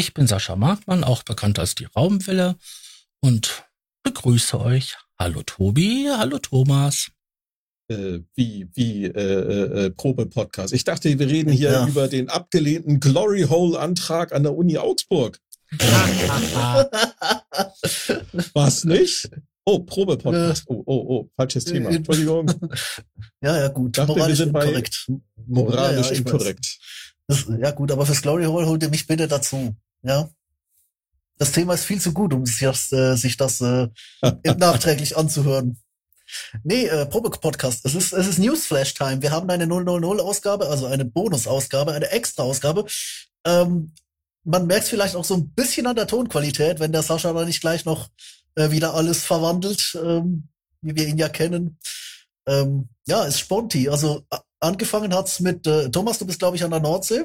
Ich 0.00 0.14
bin 0.14 0.28
Sascha 0.28 0.54
Markmann, 0.54 1.02
auch 1.02 1.24
bekannt 1.24 1.58
als 1.58 1.74
die 1.74 1.86
Raumwelle 1.86 2.54
und 3.18 3.64
begrüße 4.04 4.60
euch. 4.60 4.96
Hallo 5.18 5.42
Tobi, 5.42 6.08
hallo 6.16 6.38
Thomas. 6.38 7.10
Äh, 7.88 8.20
wie 8.36 8.68
wie 8.74 9.06
äh, 9.06 9.10
äh, 9.10 9.86
äh 9.86 9.90
Probe-Podcast. 9.90 10.72
Ich 10.72 10.84
dachte, 10.84 11.18
wir 11.18 11.26
reden 11.26 11.50
hier 11.50 11.72
ja. 11.72 11.84
über 11.88 12.06
den 12.06 12.28
abgelehnten 12.28 13.00
Glory 13.00 13.42
Hole-Antrag 13.48 14.32
an 14.32 14.44
der 14.44 14.54
Uni 14.54 14.78
Augsburg. 14.78 15.40
Was 18.54 18.84
nicht? 18.84 19.30
Oh, 19.64 19.80
Probe-Podcast. 19.80 20.62
Oh, 20.68 20.80
oh, 20.86 21.06
oh, 21.08 21.28
falsches 21.34 21.64
Thema. 21.64 21.90
Entschuldigung. 21.90 22.48
Ja, 23.42 23.58
ja, 23.58 23.66
gut. 23.66 23.98
Dachte, 23.98 24.12
moralisch 24.12 24.38
wir 24.38 24.44
sind 24.44 24.54
inkorrekt. 24.54 25.10
Moralisch 25.44 26.06
ja, 26.06 26.12
ja, 26.12 26.18
inkorrekt. 26.18 26.78
Das, 27.26 27.46
ja, 27.58 27.72
gut, 27.72 27.90
aber 27.90 28.06
fürs 28.06 28.22
Glory 28.22 28.44
Hole 28.44 28.64
holt 28.66 28.84
ihr 28.84 28.90
mich 28.90 29.04
bitte 29.04 29.26
dazu. 29.26 29.74
Ja. 30.02 30.28
Das 31.38 31.52
Thema 31.52 31.74
ist 31.74 31.84
viel 31.84 32.00
zu 32.00 32.12
gut, 32.12 32.34
um 32.34 32.44
sich 32.44 32.60
das, 32.60 32.92
äh, 32.92 33.14
sich 33.14 33.36
das 33.36 33.60
äh, 33.60 33.88
nachträglich 34.56 35.16
anzuhören. 35.16 35.80
Nee, 36.62 36.86
äh, 36.86 37.06
Probe-Podcast. 37.06 37.84
Es 37.86 37.94
ist, 37.94 38.12
es 38.12 38.26
ist 38.26 38.38
Newsflash-Time. 38.38 39.22
Wir 39.22 39.30
haben 39.30 39.48
eine 39.48 39.64
000-Ausgabe, 39.64 40.68
also 40.68 40.86
eine 40.86 41.04
Bonus-Ausgabe, 41.04 41.92
eine 41.92 42.10
Extra-Ausgabe. 42.10 42.84
Ähm, 43.44 43.94
man 44.44 44.66
merkt 44.66 44.84
es 44.84 44.90
vielleicht 44.90 45.16
auch 45.16 45.24
so 45.24 45.34
ein 45.34 45.50
bisschen 45.50 45.86
an 45.86 45.96
der 45.96 46.06
Tonqualität, 46.06 46.80
wenn 46.80 46.92
der 46.92 47.02
Sascha 47.02 47.32
da 47.32 47.44
nicht 47.44 47.60
gleich 47.60 47.84
noch 47.84 48.08
äh, 48.56 48.70
wieder 48.70 48.94
alles 48.94 49.24
verwandelt, 49.24 49.98
ähm, 50.02 50.48
wie 50.80 50.96
wir 50.96 51.06
ihn 51.06 51.18
ja 51.18 51.28
kennen. 51.28 51.78
Ähm, 52.46 52.88
ja, 53.06 53.24
ist 53.24 53.40
Sponti. 53.40 53.88
Also 53.88 54.24
angefangen 54.60 55.14
hat's 55.14 55.40
mit 55.40 55.66
äh, 55.66 55.90
Thomas, 55.90 56.18
du 56.18 56.26
bist, 56.26 56.38
glaube 56.38 56.56
ich, 56.56 56.64
an 56.64 56.70
der 56.70 56.80
Nordsee. 56.80 57.24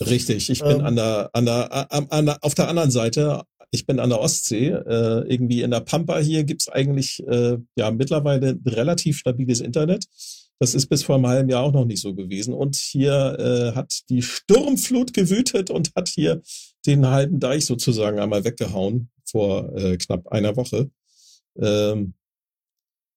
Richtig, 0.00 0.50
ich 0.50 0.60
bin 0.60 0.80
ähm, 0.80 0.84
an, 0.84 0.96
der, 0.96 1.30
an, 1.32 1.46
der, 1.46 1.92
an, 1.92 2.26
der, 2.26 2.38
auf 2.42 2.54
der 2.54 2.68
anderen 2.68 2.90
Seite, 2.90 3.42
ich 3.70 3.86
bin 3.86 4.00
an 4.00 4.10
der 4.10 4.20
Ostsee. 4.20 4.68
Äh, 4.68 5.28
irgendwie 5.28 5.62
in 5.62 5.70
der 5.70 5.80
Pampa 5.80 6.18
hier 6.18 6.44
gibt's 6.44 6.68
eigentlich 6.68 7.22
äh, 7.26 7.58
ja 7.76 7.90
mittlerweile 7.90 8.58
relativ 8.66 9.18
stabiles 9.18 9.60
Internet. 9.60 10.06
Das 10.60 10.74
ist 10.74 10.86
bis 10.86 11.02
vor 11.02 11.16
einem 11.16 11.26
halben 11.26 11.48
Jahr 11.48 11.62
auch 11.62 11.72
noch 11.72 11.84
nicht 11.84 12.00
so 12.00 12.14
gewesen. 12.14 12.54
Und 12.54 12.76
hier 12.76 13.36
äh, 13.38 13.76
hat 13.76 13.92
die 14.08 14.22
Sturmflut 14.22 15.12
gewütet 15.12 15.70
und 15.70 15.90
hat 15.96 16.08
hier 16.08 16.42
den 16.86 17.06
halben 17.06 17.40
Deich 17.40 17.66
sozusagen 17.66 18.18
einmal 18.18 18.44
weggehauen 18.44 19.10
vor 19.24 19.74
äh, 19.76 19.96
knapp 19.96 20.28
einer 20.28 20.56
Woche. 20.56 20.90
Ähm, 21.58 22.14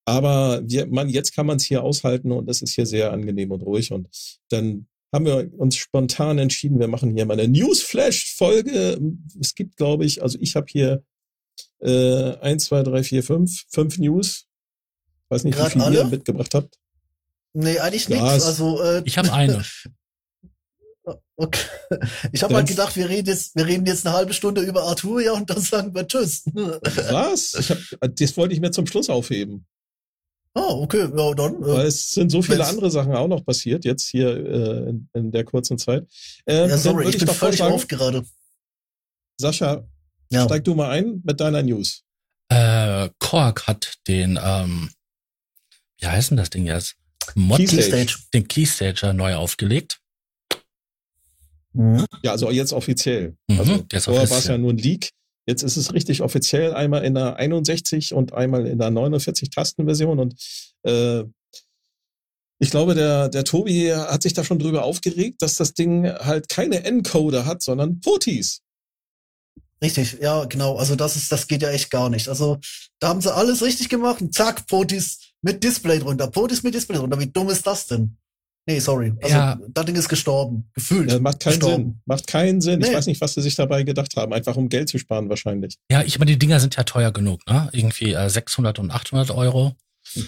aber 0.06 0.62
wir, 0.64 0.88
man, 0.88 1.10
jetzt 1.10 1.36
kann 1.36 1.46
man 1.46 1.58
es 1.58 1.66
hier 1.66 1.84
aushalten 1.84 2.32
und 2.32 2.50
es 2.50 2.62
ist 2.62 2.74
hier 2.74 2.86
sehr 2.86 3.12
angenehm 3.12 3.52
und 3.52 3.62
ruhig. 3.62 3.92
Und 3.92 4.08
dann 4.50 4.88
haben 5.14 5.26
wir 5.26 5.52
uns 5.58 5.78
spontan 5.78 6.38
entschieden, 6.38 6.80
wir 6.80 6.88
machen 6.88 7.16
hier 7.16 7.26
mal 7.26 7.40
eine 7.40 7.48
Newsflash-Folge. 7.48 9.00
Es 9.40 9.56
gibt, 9.56 9.78
glaube 9.78 10.06
ich, 10.06 10.22
also 10.22 10.38
ich 10.42 10.56
habe 10.56 10.68
hier 10.70 11.04
äh, 11.80 12.36
eins, 12.40 12.66
zwei, 12.66 12.84
drei, 12.84 13.04
vier, 13.04 13.24
fünf, 13.24 13.64
fünf 13.70 13.98
News. 13.98 14.46
Weiß 15.30 15.44
nicht, 15.44 15.58
Grad 15.58 15.68
wie 15.68 15.72
viele 15.74 15.86
alle? 15.86 15.98
ihr 16.00 16.06
mitgebracht 16.06 16.54
habt. 16.54 16.78
Nee, 17.54 17.80
eigentlich 17.80 18.10
nichts. 18.10 18.24
Also, 18.24 18.82
äh, 18.82 19.02
ich 19.06 19.18
habe 19.18 19.32
eine. 19.32 19.64
Okay. 21.40 21.62
Ich 22.34 22.44
habe 22.44 22.56
halt 22.56 22.68
gedacht, 22.68 22.96
wir 22.98 23.08
reden 23.08 23.28
jetzt, 23.28 23.56
wir 23.56 23.66
reden 23.66 23.86
jetzt 23.86 24.06
eine 24.06 24.16
halbe 24.16 24.34
Stunde 24.34 24.62
über 24.62 24.84
Arturia 24.84 25.34
und 25.34 25.50
dann 25.50 25.62
sagen 25.62 25.94
wir 25.96 26.06
Tschüss. 26.06 26.44
Was? 26.54 27.54
Ich 27.54 27.70
hab, 27.70 27.78
das 28.16 28.36
wollte 28.36 28.56
ich 28.56 28.60
mir 28.60 28.72
zum 28.72 28.88
Schluss 28.88 29.10
aufheben. 29.10 29.66
Ah, 30.58 30.74
okay, 30.74 31.08
ja, 31.16 31.34
dann. 31.36 31.56
Äh, 31.56 31.68
Weil 31.68 31.86
es 31.86 32.10
sind 32.10 32.32
so 32.32 32.42
viele 32.42 32.66
andere 32.66 32.90
Sachen 32.90 33.14
auch 33.14 33.28
noch 33.28 33.46
passiert, 33.46 33.86
jetzt 33.86 34.08
hier 34.08 34.30
äh, 34.30 34.90
in, 34.90 35.10
in 35.14 35.32
der 35.32 35.44
kurzen 35.44 35.78
Zeit. 35.78 36.08
Äh, 36.46 36.68
ja, 36.68 36.78
sorry, 36.78 37.08
ich, 37.08 37.16
ich 37.16 37.26
bin 37.26 37.28
völlig 37.28 37.62
auf 37.62 37.88
gerade. 37.88 38.26
Sascha, 39.40 39.88
ja. 40.32 40.46
steig 40.46 40.64
du 40.64 40.74
mal 40.74 40.90
ein 40.90 41.22
mit 41.24 41.40
deiner 41.40 41.62
News. 41.62 42.04
Äh, 42.50 43.10
Korg 43.20 43.68
hat 43.68 43.98
den, 44.08 44.40
ähm, 44.42 44.90
wie 46.00 46.08
heißt 46.08 46.32
denn 46.32 46.38
das 46.38 46.50
Ding 46.50 46.66
jetzt? 46.66 46.96
Mod 47.36 47.60
Keystage. 47.60 48.18
Den 48.34 48.48
Keystager 48.48 49.14
neu 49.14 49.36
aufgelegt. 49.36 50.00
Mhm. 51.74 52.06
Ja, 52.24 52.32
also 52.32 52.50
jetzt 52.50 52.74
offiziell. 52.74 53.38
Mhm, 53.48 53.60
also 53.60 53.86
vorher 54.12 54.30
war 54.30 54.40
es 54.40 54.48
ja 54.48 54.58
nur 54.58 54.74
ein 54.74 54.78
Leak. 54.78 55.12
Jetzt 55.48 55.64
ist 55.64 55.78
es 55.78 55.94
richtig 55.94 56.22
offiziell, 56.22 56.74
einmal 56.74 57.04
in 57.06 57.16
der 57.16 57.38
61 57.38 58.14
und 58.14 58.34
einmal 58.34 58.68
in 58.68 58.78
der 58.80 58.92
49 58.92 59.50
Tastenversion 59.50 60.20
und 60.20 60.36
äh, 60.84 61.24
ich 62.60 62.72
glaube, 62.72 62.96
der, 62.96 63.30
der 63.30 63.44
Tobi 63.44 63.94
hat 63.94 64.24
sich 64.24 64.34
da 64.34 64.44
schon 64.44 64.58
drüber 64.58 64.84
aufgeregt, 64.84 65.42
dass 65.42 65.56
das 65.56 65.74
Ding 65.74 66.08
halt 66.08 66.50
keine 66.50 66.84
Encoder 66.84 67.46
hat, 67.46 67.62
sondern 67.62 68.02
Potis. 68.02 68.62
Richtig, 69.82 70.18
ja, 70.22 70.44
genau. 70.46 70.78
Also 70.78 70.96
das 70.96 71.16
ist, 71.16 71.32
das 71.32 71.48
geht 71.48 71.62
ja 71.62 71.70
echt 71.70 71.92
gar 71.92 72.10
nicht. 72.10 72.28
Also 72.30 72.58
da 73.00 73.10
haben 73.10 73.22
sie 73.22 73.34
alles 73.34 73.62
richtig 73.62 73.90
gemacht 73.90 74.22
und 74.22 74.34
zack, 74.34 74.66
Potis 74.66 75.34
mit 75.44 75.64
Display 75.64 76.00
drunter. 76.00 76.28
Potis 76.32 76.64
mit 76.64 76.74
Display 76.74 76.98
drunter. 76.98 77.20
Wie 77.20 77.32
dumm 77.32 77.50
ist 77.50 77.68
das 77.68 77.86
denn? 77.86 78.18
Nee, 78.68 78.80
sorry. 78.80 79.14
Also, 79.22 79.34
ja. 79.34 79.58
das 79.70 79.86
Ding 79.86 79.96
ist 79.96 80.10
gestorben. 80.10 80.70
Gefühlt. 80.74 81.10
Ja, 81.10 81.20
macht 81.20 81.40
keinen 81.40 81.54
gestorben. 81.54 81.84
Sinn. 81.84 82.02
Macht 82.06 82.28
keinen 82.28 82.60
Sinn. 82.60 82.80
Nee. 82.80 82.88
Ich 82.88 82.94
weiß 82.94 83.08
nicht, 83.08 83.22
was 83.22 83.34
sie 83.34 83.42
sich 83.42 83.56
dabei 83.56 83.84
gedacht 83.84 84.18
haben. 84.18 84.34
Einfach 84.34 84.58
um 84.58 84.68
Geld 84.68 84.90
zu 84.90 84.98
sparen 84.98 85.30
wahrscheinlich. 85.30 85.78
Ja, 85.90 86.04
ich 86.04 86.20
meine, 86.20 86.32
die 86.32 86.40
Dinger 86.40 86.60
sind 86.60 86.76
ja 86.76 86.84
teuer 86.84 87.12
genug, 87.12 87.48
ne? 87.48 87.70
Irgendwie 87.72 88.14
äh, 88.14 88.30
600 88.30 88.78
und 88.80 88.92
800 88.92 89.32
Euro. 89.32 89.74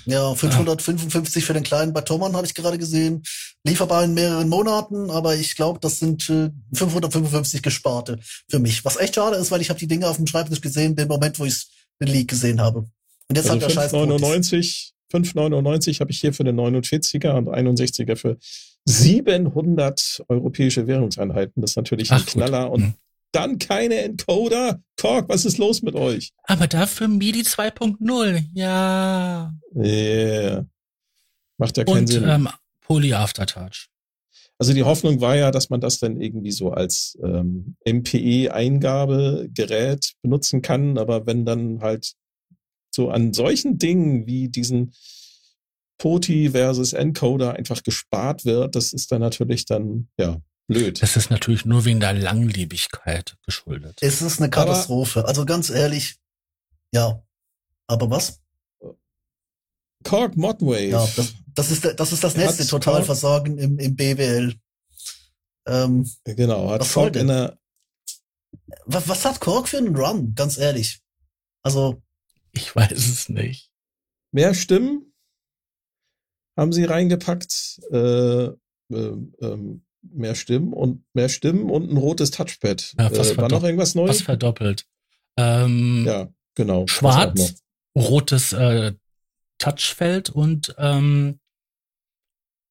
Ja, 0.05 0.33
555 0.33 1.43
ja. 1.43 1.47
für 1.47 1.53
den 1.53 1.63
kleinen 1.63 1.91
Batoman 1.91 2.35
habe 2.35 2.45
ich 2.45 2.53
gerade 2.53 2.77
gesehen. 2.77 3.23
Lieferbar 3.65 4.05
in 4.05 4.13
mehreren 4.13 4.47
Monaten, 4.47 5.09
aber 5.09 5.35
ich 5.35 5.55
glaube, 5.55 5.79
das 5.81 5.99
sind 5.99 6.29
äh, 6.29 6.49
555 6.73 7.61
gesparte 7.61 8.19
für 8.49 8.59
mich. 8.59 8.85
Was 8.85 8.97
echt 8.97 9.15
schade 9.15 9.35
ist, 9.35 9.51
weil 9.51 9.61
ich 9.61 9.69
habe 9.69 9.79
die 9.79 9.87
Dinge 9.87 10.07
auf 10.07 10.15
dem 10.15 10.27
Schreibtisch 10.27 10.61
gesehen, 10.61 10.95
den 10.95 11.09
Moment, 11.09 11.39
wo 11.39 11.45
ich 11.45 11.67
den 12.01 12.07
Leak 12.07 12.29
gesehen 12.29 12.61
habe. 12.61 12.79
Und 13.27 13.35
jetzt 13.35 13.49
also 13.49 13.61
hat 13.61 13.69
der 13.69 13.73
Scheiß 13.73 13.91
99 13.91 14.93
5,99 15.11 15.99
habe 15.99 16.11
ich 16.11 16.19
hier 16.19 16.33
für 16.33 16.43
den 16.43 16.59
49er 16.59 17.31
und 17.31 17.49
61er 17.49 18.15
für 18.15 18.37
700 18.85 20.23
europäische 20.27 20.85
Währungseinheiten. 20.87 21.61
Das 21.61 21.71
ist 21.71 21.77
natürlich 21.77 22.11
ein 22.11 22.21
Ach, 22.21 22.25
Knaller. 22.25 22.65
Gut. 22.65 22.75
Und 22.75 22.83
hm. 22.83 22.93
dann 23.31 23.59
keine 23.59 24.03
Encoder. 24.03 24.81
Kork, 24.99 25.29
was 25.29 25.45
ist 25.45 25.57
los 25.57 25.81
mit 25.81 25.95
euch? 25.95 26.33
Aber 26.43 26.67
dafür 26.67 27.07
MIDI 27.07 27.41
2.0. 27.41 28.45
Ja. 28.53 29.53
Yeah. 29.75 30.65
Macht 31.57 31.77
ja 31.77 31.83
keinen 31.83 31.99
und, 31.99 32.07
Sinn. 32.07 32.27
Ähm, 32.27 32.49
Poly 32.81 33.13
Aftertouch. 33.13 33.87
Also 34.57 34.73
die 34.73 34.83
Hoffnung 34.83 35.21
war 35.21 35.35
ja, 35.37 35.51
dass 35.51 35.69
man 35.69 35.79
das 35.79 35.99
dann 35.99 36.19
irgendwie 36.19 36.51
so 36.51 36.71
als 36.71 37.17
ähm, 37.23 37.77
MPE-Eingabegerät 37.85 40.15
benutzen 40.21 40.61
kann, 40.61 40.97
aber 40.97 41.25
wenn 41.25 41.45
dann 41.45 41.79
halt 41.79 42.15
so 42.91 43.09
an 43.09 43.33
solchen 43.33 43.77
Dingen 43.77 44.25
wie 44.25 44.49
diesen 44.49 44.93
POTI 45.97 46.51
versus 46.51 46.93
Encoder 46.93 47.53
einfach 47.53 47.83
gespart 47.83 48.45
wird, 48.45 48.75
das 48.75 48.93
ist 48.93 49.11
dann 49.11 49.21
natürlich 49.21 49.65
dann, 49.65 50.09
ja, 50.17 50.41
blöd. 50.67 51.01
Das 51.01 51.17
ist 51.17 51.29
natürlich 51.29 51.65
nur 51.65 51.85
wegen 51.85 51.99
der 51.99 52.13
Langlebigkeit 52.13 53.37
geschuldet. 53.45 53.97
Es 54.01 54.21
ist 54.21 54.39
eine 54.39 54.49
Katastrophe. 54.49 55.19
Aber, 55.19 55.29
also 55.29 55.45
ganz 55.45 55.69
ehrlich, 55.69 56.17
ja. 56.93 57.21
Aber 57.87 58.09
was? 58.09 58.39
Cork 60.03 60.37
Modwave. 60.37 60.89
Ja, 60.89 61.07
das, 61.15 61.33
das 61.47 61.71
ist, 61.71 61.99
das 61.99 62.13
ist 62.13 62.23
das 62.23 62.37
letzte 62.37 62.65
Totalversagen 62.65 63.57
im, 63.57 63.79
im 63.79 63.95
BWL. 63.95 64.55
Ähm, 65.67 66.09
genau, 66.23 66.69
hat 66.69 66.89
Korg 66.89 67.15
in 67.15 67.27
der 67.27 67.59
was, 68.85 69.07
was 69.07 69.25
hat 69.25 69.39
Kork 69.39 69.67
für 69.67 69.77
einen 69.77 69.95
Run? 69.95 70.33
Ganz 70.35 70.57
ehrlich. 70.57 71.01
Also, 71.63 72.01
ich 72.53 72.75
weiß 72.75 72.91
es 72.91 73.29
nicht. 73.29 73.71
Mehr 74.31 74.53
Stimmen 74.53 75.13
haben 76.57 76.73
sie 76.73 76.83
reingepackt. 76.83 77.79
Äh, 77.91 78.49
äh, 78.91 79.15
äh, 79.41 79.79
mehr 80.01 80.35
Stimmen 80.35 80.73
und 80.73 81.03
mehr 81.13 81.29
Stimmen 81.29 81.69
und 81.69 81.91
ein 81.91 81.97
rotes 81.97 82.31
Touchpad. 82.31 82.95
Ja, 82.97 83.07
äh, 83.07 83.37
war 83.37 83.49
noch 83.49 83.63
irgendwas 83.63 83.95
Neues? 83.95 84.09
Was 84.17 84.21
verdoppelt. 84.21 84.85
Ähm, 85.37 86.05
ja, 86.05 86.29
genau. 86.55 86.87
Schwarz, 86.87 87.63
rotes 87.95 88.53
äh, 88.53 88.93
Touchfeld 89.57 90.29
und 90.29 90.73
ähm, 90.77 91.39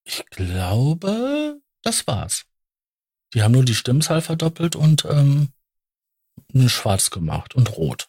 ich 0.04 0.24
glaube, 0.31 1.60
das 1.82 2.06
war's. 2.06 2.46
Die 3.34 3.42
haben 3.42 3.52
nur 3.52 3.64
die 3.64 3.74
Stimmzahl 3.74 4.22
verdoppelt 4.22 4.74
und 4.74 5.04
ähm, 5.04 5.48
schwarz 6.66 7.10
gemacht 7.10 7.54
und 7.54 7.76
rot. 7.76 8.08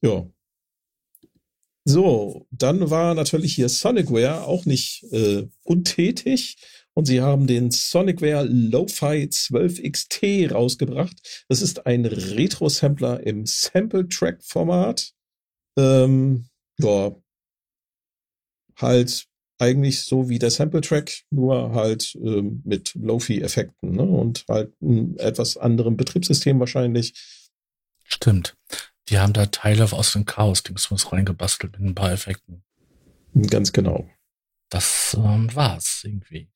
Ja. 0.00 0.26
So, 1.84 2.46
dann 2.50 2.90
war 2.90 3.14
natürlich 3.14 3.54
hier 3.54 3.68
Sonicware 3.68 4.44
auch 4.44 4.66
nicht 4.66 5.04
äh, 5.12 5.48
untätig 5.64 6.56
und 6.94 7.06
sie 7.06 7.20
haben 7.20 7.46
den 7.46 7.70
Sonicware 7.70 8.44
Lo-Fi 8.44 9.24
12XT 9.24 10.52
rausgebracht. 10.52 11.44
Das 11.48 11.62
ist 11.62 11.86
ein 11.86 12.04
Retro-Sampler 12.04 13.26
im 13.26 13.46
Sample-Track-Format. 13.46 15.12
Ähm, 15.76 16.46
ja, 16.78 17.16
halt 18.76 19.26
eigentlich 19.58 20.02
so 20.02 20.28
wie 20.28 20.38
der 20.38 20.50
Sample-Track, 20.50 21.22
nur 21.30 21.72
halt 21.72 22.14
ähm, 22.16 22.62
mit 22.64 22.94
Lo-Fi-Effekten 22.94 23.92
ne? 23.92 24.02
und 24.02 24.44
halt 24.48 24.72
etwas 25.18 25.56
anderem 25.56 25.96
Betriebssystem 25.96 26.60
wahrscheinlich. 26.60 27.14
Stimmt. 28.04 28.56
Die 29.12 29.18
haben 29.18 29.34
da 29.34 29.44
Teile 29.44 29.92
aus 29.92 30.12
dem 30.14 30.24
Chaos-Dingsmus 30.24 31.12
reingebastelt 31.12 31.78
mit 31.78 31.90
ein 31.90 31.94
paar 31.94 32.12
Effekten. 32.12 32.64
Ganz 33.50 33.70
genau. 33.70 34.08
Das 34.70 35.14
ähm, 35.20 35.54
war's 35.54 36.00
irgendwie. 36.02 36.50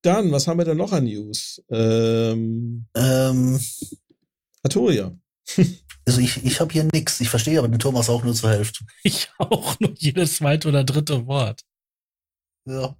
Dann, 0.00 0.32
was 0.32 0.48
haben 0.48 0.56
wir 0.56 0.64
denn 0.64 0.78
noch 0.78 0.92
an 0.92 1.04
News? 1.04 1.62
Ähm, 1.68 2.86
Ähm, 2.94 3.60
Arturia. 4.62 5.18
also 6.06 6.20
ich, 6.20 6.42
ich 6.46 6.60
habe 6.60 6.72
hier 6.72 6.88
nix. 6.94 7.20
Ich 7.20 7.28
verstehe 7.28 7.58
aber 7.58 7.68
den 7.68 7.78
Thomas 7.78 8.08
auch 8.08 8.24
nur 8.24 8.34
zur 8.34 8.50
Hälfte. 8.50 8.86
Ich 9.02 9.28
auch 9.36 9.78
nur 9.78 9.92
jedes 9.98 10.36
zweite 10.36 10.68
oder 10.68 10.82
dritte 10.82 11.26
Wort. 11.26 11.60
Ja. 12.66 12.96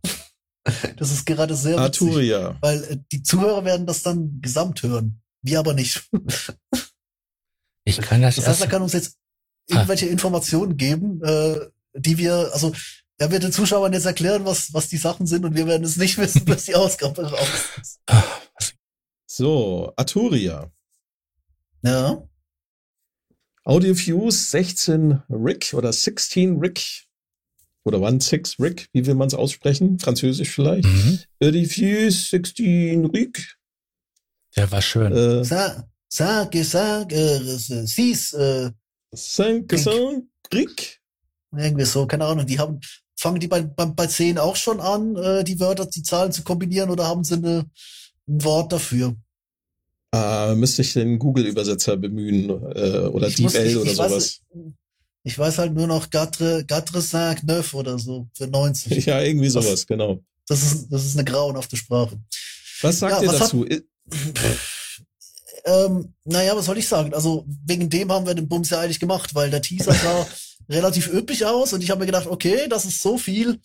Das 0.96 1.12
ist 1.12 1.25
gerade 1.25 1.55
sehr 1.56 1.78
witzig, 1.78 2.02
Arturia. 2.02 2.58
weil 2.61 2.84
äh, 2.84 2.99
die 3.11 3.23
Zuhörer 3.23 3.64
werden 3.64 3.87
das 3.87 4.02
dann 4.02 4.43
gesamt 4.43 4.82
hören. 4.82 5.23
Wir 5.40 5.61
aber 5.61 5.73
nicht. 5.73 6.11
Ich 7.87 7.97
kann 7.99 8.21
das, 8.21 8.37
Das 8.37 8.44
das 8.44 8.53
heißt, 8.55 8.62
er 8.62 8.69
kann 8.69 8.83
uns 8.83 8.93
jetzt 8.93 9.17
irgendwelche 9.69 10.06
Informationen 10.06 10.77
geben, 10.77 11.23
äh, 11.25 11.59
die 11.94 12.19
wir, 12.19 12.50
also 12.53 12.73
er 13.19 13.31
wird 13.31 13.43
den 13.44 13.53
Zuschauern 13.53 13.93
jetzt 13.94 14.05
erklären, 14.05 14.44
was, 14.44 14.75
was 14.75 14.88
die 14.88 14.99
Sachen 14.99 15.27
sind 15.27 15.44
und 15.47 15.55
wir 15.56 15.67
werden 15.67 15.85
es 15.85 15.97
nicht 15.97 16.19
wissen, 16.19 16.44
bis 16.44 16.67
die 16.67 16.75
Ausgabe 16.75 17.31
raus 17.31 17.49
ist. 17.81 18.00
Ah, 18.06 18.23
was- 18.59 18.75
So, 19.27 19.93
Arturia. 19.97 20.71
Ja. 21.83 22.23
AudioFuse 23.65 24.50
16 24.50 25.23
Rick 25.31 25.73
oder 25.75 25.93
16 25.93 26.59
Rick 26.59 27.06
oder 27.85 27.99
16 28.00 28.44
Rick, 28.65 28.88
wie 28.93 29.06
will 29.06 29.15
man 29.15 29.29
es 29.29 29.35
aussprechen? 29.35 29.99
Französisch 29.99 30.50
vielleicht. 30.50 30.85
Mhm. 30.88 31.21
AudioFuse 31.43 32.11
16 32.31 33.06
Rick. 33.06 33.56
Der 34.56 34.71
war 34.71 34.83
schön. 34.83 35.12
Äh, 35.12 35.44
Sag, 36.08 36.55
sag, 36.55 36.64
sag, 36.64 37.12
äh, 37.12 37.38
sieh's, 37.87 38.32
äh, 38.32 38.70
5 39.14 39.73
Rick. 40.53 41.00
irgendwie 41.56 41.85
so, 41.85 42.06
keine 42.06 42.25
Ahnung, 42.26 42.47
die 42.47 42.58
haben, 42.58 42.81
fangen 43.17 43.41
die 43.41 43.49
bei, 43.49 43.62
bei, 43.62 43.87
bei 43.87 44.06
10 44.06 44.38
auch 44.38 44.56
schon 44.56 44.81
an, 44.81 45.17
äh, 45.17 45.43
die 45.44 45.58
Wörter, 45.58 45.87
die 45.87 46.03
Zahlen 46.03 46.32
zu 46.32 46.43
kombinieren 46.43 46.91
oder 46.91 47.06
haben 47.06 47.25
sie 47.25 47.35
eine, 47.35 47.67
ein 48.29 48.44
Wort 48.44 48.73
dafür? 48.73 49.17
Ah, 50.12 50.55
müsste 50.56 50.82
ich 50.82 50.93
den 50.93 51.19
Google-Übersetzer 51.19 51.97
bemühen 51.97 52.50
äh, 52.50 53.06
oder 53.09 53.29
Ich 53.29 53.37
DeepL 53.37 53.67
ich- 53.67 53.76
oder 53.76 53.91
ich 53.91 53.99
weiß- 53.99 54.09
sowas. 54.09 54.41
Ich 55.25 55.37
weiß 55.37 55.59
halt 55.59 55.75
nur 55.75 55.88
noch 55.88 56.09
Gatre, 56.11 56.64
Gatre 56.64 57.02
5 57.02 57.43
neuf 57.43 57.75
oder 57.75 57.99
so, 57.99 58.29
für 58.32 58.47
90. 58.47 59.05
Ja, 59.06 59.20
irgendwie 59.20 59.49
sowas, 59.49 59.85
genau. 59.87 60.20
Das 60.47 60.62
ist, 60.62 60.87
das 60.88 61.05
ist 61.05 61.17
eine 61.17 61.25
grauenhafte 61.25 61.76
Sprache. 61.76 62.20
Was 62.82 63.00
sagt 63.00 63.17
Ja, 63.17 63.23
ihr 63.23 63.29
was 63.29 63.35
hat- 63.41 63.43
dazu? 63.49 63.67
I- 63.67 63.82
Ähm, 65.67 66.15
naja, 66.25 66.57
was 66.57 66.67
soll 66.67 66.79
ich 66.79 66.87
sagen? 66.89 67.13
Also 67.13 67.45
wegen 67.65 67.91
dem 67.91 68.13
haben 68.13 68.27
wir 68.27 68.35
den 68.35 68.49
Bums 68.49 68.71
ja 68.71 68.81
eigentlich 68.81 69.01
gemacht, 69.01 69.35
weil 69.35 69.51
der 69.51 69.63
Teaser 69.63 69.93
sah 69.93 70.27
relativ 70.69 71.13
üppig 71.13 71.45
aus 71.45 71.73
und 71.73 71.83
ich 71.83 71.91
habe 71.91 72.01
mir 72.01 72.07
gedacht, 72.07 72.27
okay, 72.29 72.69
das 72.69 72.85
ist 72.85 73.03
so 73.03 73.19
viel, 73.19 73.61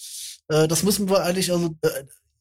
äh, 0.50 0.68
das 0.68 0.84
müssen 0.84 1.10
wir 1.10 1.24
eigentlich, 1.24 1.52
also 1.52 1.76
äh, 1.82 1.90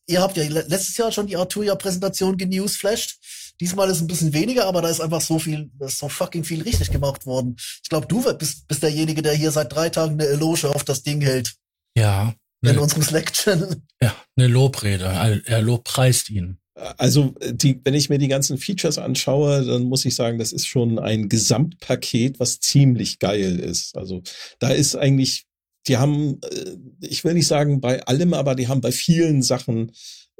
ihr 0.06 0.20
habt 0.22 0.36
ja 0.36 0.44
le- 0.44 0.64
letztes 0.66 0.96
Jahr 0.96 1.12
schon 1.12 1.26
die 1.26 1.36
Arturia-Präsentation 1.36 2.36
genewsflashed. 2.36 3.18
Diesmal 3.60 3.90
ist 3.90 4.00
ein 4.00 4.06
bisschen 4.06 4.32
weniger, 4.32 4.64
aber 4.66 4.80
da 4.80 4.88
ist 4.88 5.00
einfach 5.02 5.20
so 5.20 5.38
viel, 5.38 5.70
ist 5.80 5.98
so 5.98 6.08
fucking 6.08 6.44
viel 6.44 6.62
richtig 6.62 6.90
gemacht 6.90 7.26
worden. 7.26 7.56
Ich 7.82 7.90
glaube, 7.90 8.06
du 8.06 8.22
bist, 8.38 8.66
bist 8.66 8.82
derjenige, 8.82 9.20
der 9.20 9.34
hier 9.34 9.50
seit 9.50 9.70
drei 9.74 9.90
Tagen 9.90 10.14
eine 10.14 10.24
Eloge 10.26 10.70
auf 10.74 10.84
das 10.84 11.02
Ding 11.02 11.20
hält 11.20 11.52
ja. 11.94 12.34
in 12.62 12.74
Ne, 12.74 12.80
unserem 12.80 13.02
Slack-Channel. 13.02 13.82
ja, 14.02 14.14
eine 14.36 14.46
Lobrede. 14.48 15.04
Er 15.04 15.46
er 15.46 15.60
lobpreist 15.62 16.30
ihn. 16.30 16.56
Also, 16.96 17.34
die, 17.50 17.80
wenn 17.84 17.94
ich 17.94 18.08
mir 18.08 18.18
die 18.18 18.28
ganzen 18.28 18.58
Features 18.58 18.98
anschaue, 18.98 19.64
dann 19.64 19.84
muss 19.84 20.04
ich 20.04 20.14
sagen, 20.14 20.38
das 20.38 20.52
ist 20.52 20.66
schon 20.66 20.98
ein 20.98 21.28
Gesamtpaket, 21.28 22.40
was 22.40 22.60
ziemlich 22.60 23.18
geil 23.18 23.58
ist. 23.58 23.96
Also, 23.96 24.22
da 24.58 24.70
ist 24.70 24.96
eigentlich, 24.96 25.44
die 25.86 25.96
haben, 25.96 26.40
äh, 26.42 26.76
ich 27.00 27.24
will 27.24 27.34
nicht 27.34 27.46
sagen 27.46 27.80
bei 27.80 28.02
allem, 28.04 28.34
aber 28.34 28.54
die 28.54 28.68
haben 28.68 28.80
bei 28.80 28.92
vielen 28.92 29.42
Sachen 29.42 29.92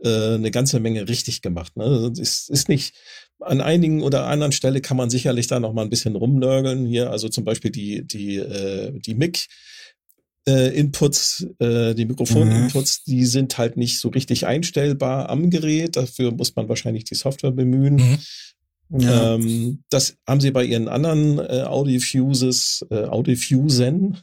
äh, 0.02 0.34
eine 0.34 0.50
ganze 0.50 0.80
Menge 0.80 1.08
richtig 1.08 1.42
gemacht. 1.42 1.76
Ne? 1.76 2.12
Es 2.18 2.48
ist 2.48 2.68
nicht, 2.68 2.94
an 3.40 3.60
einigen 3.60 4.02
oder 4.02 4.26
anderen 4.26 4.52
Stelle 4.52 4.80
kann 4.80 4.96
man 4.96 5.10
sicherlich 5.10 5.46
da 5.46 5.60
noch 5.60 5.72
mal 5.72 5.82
ein 5.82 5.90
bisschen 5.90 6.16
rumnörgeln. 6.16 6.86
Hier, 6.86 7.10
also 7.10 7.28
zum 7.28 7.44
Beispiel 7.44 7.70
die, 7.70 8.06
die, 8.06 8.36
äh, 8.36 8.92
die 8.98 9.14
Mic, 9.14 9.46
äh, 10.48 10.76
Inputs, 10.78 11.46
äh, 11.58 11.94
die 11.94 12.06
Mikrofon-Inputs, 12.06 13.04
die 13.04 13.24
sind 13.26 13.58
halt 13.58 13.76
nicht 13.76 13.98
so 14.00 14.08
richtig 14.08 14.46
einstellbar 14.46 15.28
am 15.28 15.50
Gerät. 15.50 15.96
Dafür 15.96 16.32
muss 16.32 16.56
man 16.56 16.68
wahrscheinlich 16.68 17.04
die 17.04 17.14
Software 17.14 17.52
bemühen. 17.52 18.18
Mhm. 18.88 19.00
Ähm, 19.02 19.84
das 19.90 20.16
haben 20.26 20.40
sie 20.40 20.50
bei 20.50 20.64
ihren 20.64 20.88
anderen 20.88 21.38
äh, 21.38 21.62
Audiofuses, 21.62 22.84
äh, 22.90 23.04
Audiofusen 23.04 24.18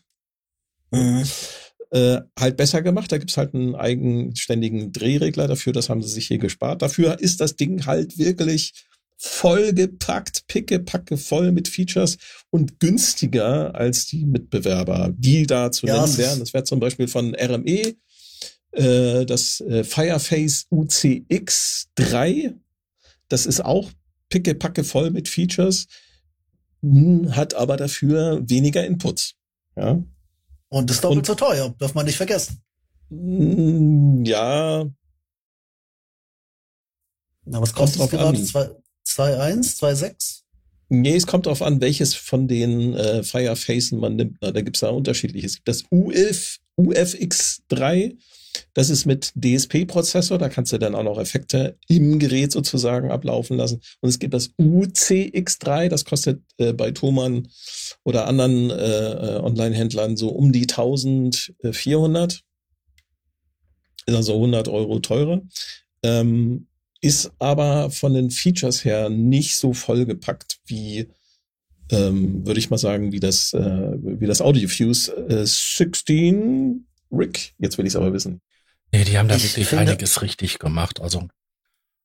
Mhm. 0.91 1.23
äh, 1.91 2.21
halt 2.39 2.57
besser 2.57 2.81
gemacht. 2.81 3.11
Da 3.11 3.17
gibt's 3.17 3.37
halt 3.37 3.53
einen 3.53 3.75
eigenständigen 3.75 4.91
Drehregler 4.91 5.47
dafür. 5.47 5.73
Das 5.73 5.89
haben 5.89 6.01
sie 6.01 6.09
sich 6.09 6.27
hier 6.27 6.37
gespart. 6.37 6.81
Dafür 6.81 7.19
ist 7.19 7.41
das 7.41 7.55
Ding 7.55 7.85
halt 7.85 8.17
wirklich 8.17 8.85
vollgepackt, 9.17 10.47
pickepacke 10.47 11.17
voll 11.17 11.51
mit 11.51 11.67
Features 11.67 12.17
und 12.51 12.79
günstiger 12.79 13.73
als 13.75 14.05
die 14.05 14.25
Mitbewerber, 14.25 15.11
die 15.17 15.47
da 15.47 15.71
zu 15.71 15.87
Ja, 15.87 16.01
nennen 16.05 16.17
wären. 16.17 16.39
Das 16.39 16.53
wäre 16.53 16.63
zum 16.63 16.79
Beispiel 16.79 17.07
von 17.07 17.35
RME 17.35 17.95
äh, 18.73 19.25
das 19.25 19.59
äh, 19.61 19.83
Fireface 19.83 20.67
UCX3. 20.71 22.53
Das 23.29 23.45
ist 23.45 23.61
auch 23.65 23.89
pickepacke 24.29 24.83
voll 24.83 25.09
mit 25.11 25.27
Features, 25.29 25.87
hm, 26.81 27.35
hat 27.35 27.53
aber 27.55 27.75
dafür 27.77 28.41
weniger 28.47 28.85
Inputs. 28.85 29.33
Ja, 29.75 30.01
Und 30.69 30.91
ist 30.91 31.03
doppelt 31.03 31.19
Und- 31.19 31.25
so 31.25 31.35
teuer, 31.35 31.73
darf 31.79 31.93
man 31.95 32.05
nicht 32.05 32.17
vergessen. 32.17 32.61
Hm, 33.09 34.25
ja, 34.25 34.85
Na, 37.49 37.61
was 37.61 37.73
kostet 37.73 38.09
gerade? 38.11 38.43
Zwei- 38.43 38.69
2,1, 39.07 39.77
2,6? 39.79 40.41
Nee, 40.89 41.15
es 41.15 41.27
kommt 41.27 41.45
darauf 41.45 41.61
an, 41.61 41.81
welches 41.81 42.15
von 42.15 42.47
den 42.47 42.93
äh, 42.93 43.23
Firefacen 43.23 43.99
man 43.99 44.15
nimmt. 44.15 44.37
Na, 44.41 44.51
da 44.51 44.61
gibt's 44.61 44.79
da 44.79 44.89
unterschiedliche. 44.89 45.45
Es 45.45 45.55
gibt 45.55 45.67
das 45.67 45.83
U11, 45.85 46.59
UFX3, 46.77 48.15
das 48.73 48.89
ist 48.89 49.05
mit 49.05 49.33
DSP-Prozessor, 49.35 50.37
da 50.37 50.49
kannst 50.49 50.71
du 50.71 50.77
dann 50.77 50.95
auch 50.95 51.03
noch 51.03 51.19
Effekte 51.19 51.77
im 51.87 52.19
Gerät 52.19 52.51
sozusagen 52.51 53.11
ablaufen 53.11 53.57
lassen. 53.57 53.81
Und 54.01 54.09
es 54.09 54.19
gibt 54.19 54.33
das 54.33 54.51
UCX3, 54.59 55.89
das 55.89 56.05
kostet 56.05 56.41
äh, 56.57 56.73
bei 56.73 56.91
Thomann 56.91 57.47
oder 58.03 58.27
anderen 58.27 58.69
äh, 58.69 58.75
äh, 58.75 59.39
Online-Händlern 59.39 60.17
so 60.17 60.29
um 60.29 60.51
die 60.51 60.63
1400. 60.63 62.43
Ist 64.05 64.15
also 64.15 64.35
100 64.35 64.69
Euro 64.69 64.99
teurer. 64.99 65.41
Ähm, 66.03 66.66
ist 67.01 67.31
aber 67.39 67.91
von 67.91 68.13
den 68.13 68.31
Features 68.31 68.83
her 68.85 69.09
nicht 69.09 69.57
so 69.57 69.73
vollgepackt 69.73 70.59
wie, 70.65 71.07
ähm, 71.91 72.45
würde 72.45 72.59
ich 72.59 72.69
mal 72.69 72.77
sagen, 72.77 73.11
wie 73.11 73.19
das, 73.19 73.53
äh, 73.53 73.91
wie 74.01 74.25
das 74.27 74.41
AudioFuse 74.41 75.11
äh, 75.29 75.45
16 75.45 76.85
Rick. 77.11 77.53
Jetzt 77.59 77.77
will 77.77 77.85
ich 77.85 77.91
es 77.93 77.95
aber 77.95 78.13
wissen. 78.13 78.41
Nee, 78.91 79.03
die 79.03 79.17
haben 79.17 79.27
da 79.27 79.35
Ich 79.35 79.43
wirklich 79.43 79.67
finde- 79.67 79.91
einiges 79.91 80.21
richtig 80.21 80.59
gemacht. 80.59 80.99
Also, 81.01 81.27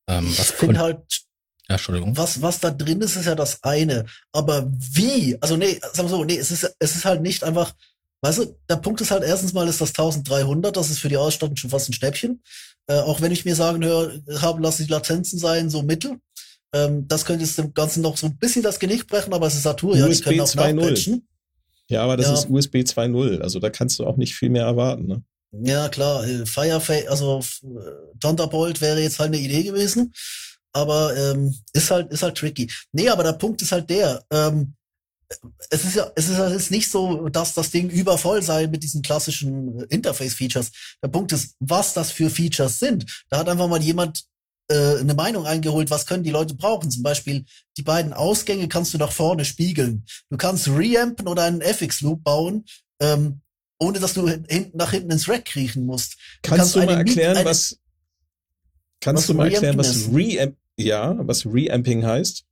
ähm, 0.07 0.27
Ich 0.29 0.39
was 0.39 0.51
finde 0.51 0.75
kon- 0.75 0.83
halt, 0.83 0.97
ja, 1.69 1.75
Entschuldigung. 1.75 2.15
was, 2.17 2.41
was 2.41 2.59
da 2.59 2.71
drin 2.71 3.01
ist, 3.01 3.15
ist 3.15 3.25
ja 3.25 3.35
das 3.35 3.63
eine. 3.63 4.05
Aber 4.31 4.69
wie? 4.71 5.37
Also 5.41 5.55
nee, 5.57 5.79
sagen 5.93 6.07
wir 6.07 6.09
so, 6.09 6.23
nee, 6.25 6.37
es 6.37 6.51
ist, 6.51 6.75
es 6.79 6.95
ist 6.95 7.05
halt 7.05 7.21
nicht 7.21 7.43
einfach, 7.43 7.73
weißt 8.23 8.39
du, 8.39 8.57
der 8.69 8.77
Punkt 8.77 9.01
ist 9.01 9.11
halt 9.11 9.23
erstens 9.23 9.53
mal 9.53 9.67
ist 9.67 9.79
das 9.81 9.89
1300, 9.89 10.75
das 10.75 10.89
ist 10.89 10.99
für 10.99 11.09
die 11.09 11.17
Ausstattung 11.17 11.55
schon 11.57 11.69
fast 11.69 11.89
ein 11.89 11.93
Schnäppchen. 11.93 12.41
Äh, 12.87 12.95
auch 12.99 13.21
wenn 13.21 13.31
ich 13.31 13.45
mir 13.45 13.55
sagen 13.55 13.83
höre, 13.83 14.19
haben 14.41 14.61
lassen 14.63 14.85
die 14.85 14.91
Latenzen 14.91 15.37
sein, 15.37 15.69
so 15.69 15.83
mittel. 15.83 16.17
Ähm, 16.73 17.07
das 17.07 17.23
könnte 17.25 17.45
jetzt 17.45 17.57
dem 17.57 17.73
Ganzen 17.73 18.01
noch 18.01 18.17
so 18.17 18.25
ein 18.27 18.37
bisschen 18.37 18.63
das 18.63 18.79
Genick 18.79 19.07
brechen, 19.07 19.33
aber 19.33 19.45
es 19.47 19.55
ist 19.55 19.67
Arturia, 19.67 20.05
die 20.07 20.11
USB 20.11 20.23
können 20.23 20.41
auch 20.41 20.47
2.0. 20.47 20.73
nachpatchen. 20.73 21.27
Ja, 21.89 22.01
aber 22.03 22.17
das 22.17 22.27
Ja. 22.27 22.33
ist 22.33 22.49
USB 22.49 22.77
2.0, 22.77 23.41
also 23.41 23.59
da 23.59 23.69
kannst 23.69 23.99
du 23.99 24.05
auch 24.07 24.17
nicht 24.17 24.33
viel 24.35 24.49
mehr 24.49 24.65
erwarten. 24.65 25.05
Ne? 25.05 25.23
Ja, 25.51 25.87
klar, 25.89 26.25
äh, 26.25 26.45
Fireface, 26.45 27.07
also 27.07 27.41
äh, 27.63 28.17
Thunderbolt 28.19 28.81
wäre 28.81 29.01
jetzt 29.01 29.19
halt 29.19 29.27
eine 29.33 29.39
Idee 29.43 29.63
gewesen. 29.63 30.13
aber 30.75 31.15
ähm, 31.15 31.53
ist 31.73 31.91
halt 31.91 32.11
ist 32.11 32.23
halt 32.23 32.35
tricky. 32.37 32.67
Nee, 32.93 33.07
aber 33.09 33.21
der 33.23 33.33
Punkt 33.33 33.61
ist 33.61 33.71
halt 33.71 33.87
der, 33.91 34.23
ähm, 34.31 34.73
es 35.69 35.85
ist 35.85 35.95
ja, 35.95 36.11
es 36.15 36.29
ist 36.29 36.37
halt 36.37 36.71
nicht 36.71 36.89
so, 36.89 37.29
dass 37.29 37.53
das 37.53 37.71
Ding 37.71 37.89
übervoll 37.89 38.41
sei 38.41 38.67
mit 38.67 38.83
diesen 38.83 39.01
klassischen 39.01 39.81
Interface-Features. 39.89 40.71
Der 41.01 41.07
Punkt 41.09 41.31
ist, 41.31 41.55
was 41.59 41.93
das 41.93 42.11
für 42.11 42.29
Features 42.29 42.79
sind. 42.79 43.05
Da 43.29 43.39
hat 43.39 43.49
einfach 43.49 43.67
mal 43.67 43.81
jemand 43.81 44.23
äh, 44.69 44.97
eine 44.99 45.13
Meinung 45.13 45.45
eingeholt, 45.45 45.89
was 45.91 46.05
können 46.05 46.23
die 46.23 46.31
Leute 46.31 46.55
brauchen. 46.55 46.89
Zum 46.89 47.03
Beispiel 47.03 47.45
die 47.77 47.83
beiden 47.83 48.13
Ausgänge 48.13 48.67
kannst 48.67 48.93
du 48.93 48.97
nach 48.97 49.11
vorne 49.11 49.45
spiegeln. 49.45 50.05
Du 50.29 50.37
kannst 50.37 50.67
reampen 50.67 51.27
oder 51.27 51.43
einen 51.43 51.61
FX-Loop 51.61 52.23
bauen, 52.23 52.65
ähm, 52.99 53.41
ohne 53.79 53.99
dass 53.99 54.13
du 54.13 54.27
hinten 54.27 54.77
nach 54.77 54.91
hinten 54.91 55.11
ins 55.11 55.27
Rack 55.27 55.45
kriechen 55.45 55.85
musst. 55.85 56.13
Du 56.41 56.49
kannst, 56.49 56.73
kannst, 56.73 56.75
du 56.75 56.79
mal 56.79 56.97
erklären, 56.97 57.37
eine, 57.37 57.45
was 57.45 57.77
kannst 59.01 59.23
was 59.23 59.27
du 59.27 59.33
mal 59.33 59.51
erklären, 59.51 59.77
was 59.77 60.09
Reamp 60.13 60.55
ja, 60.77 61.15
was 61.27 61.45
Reamping 61.45 62.05
heißt? 62.05 62.45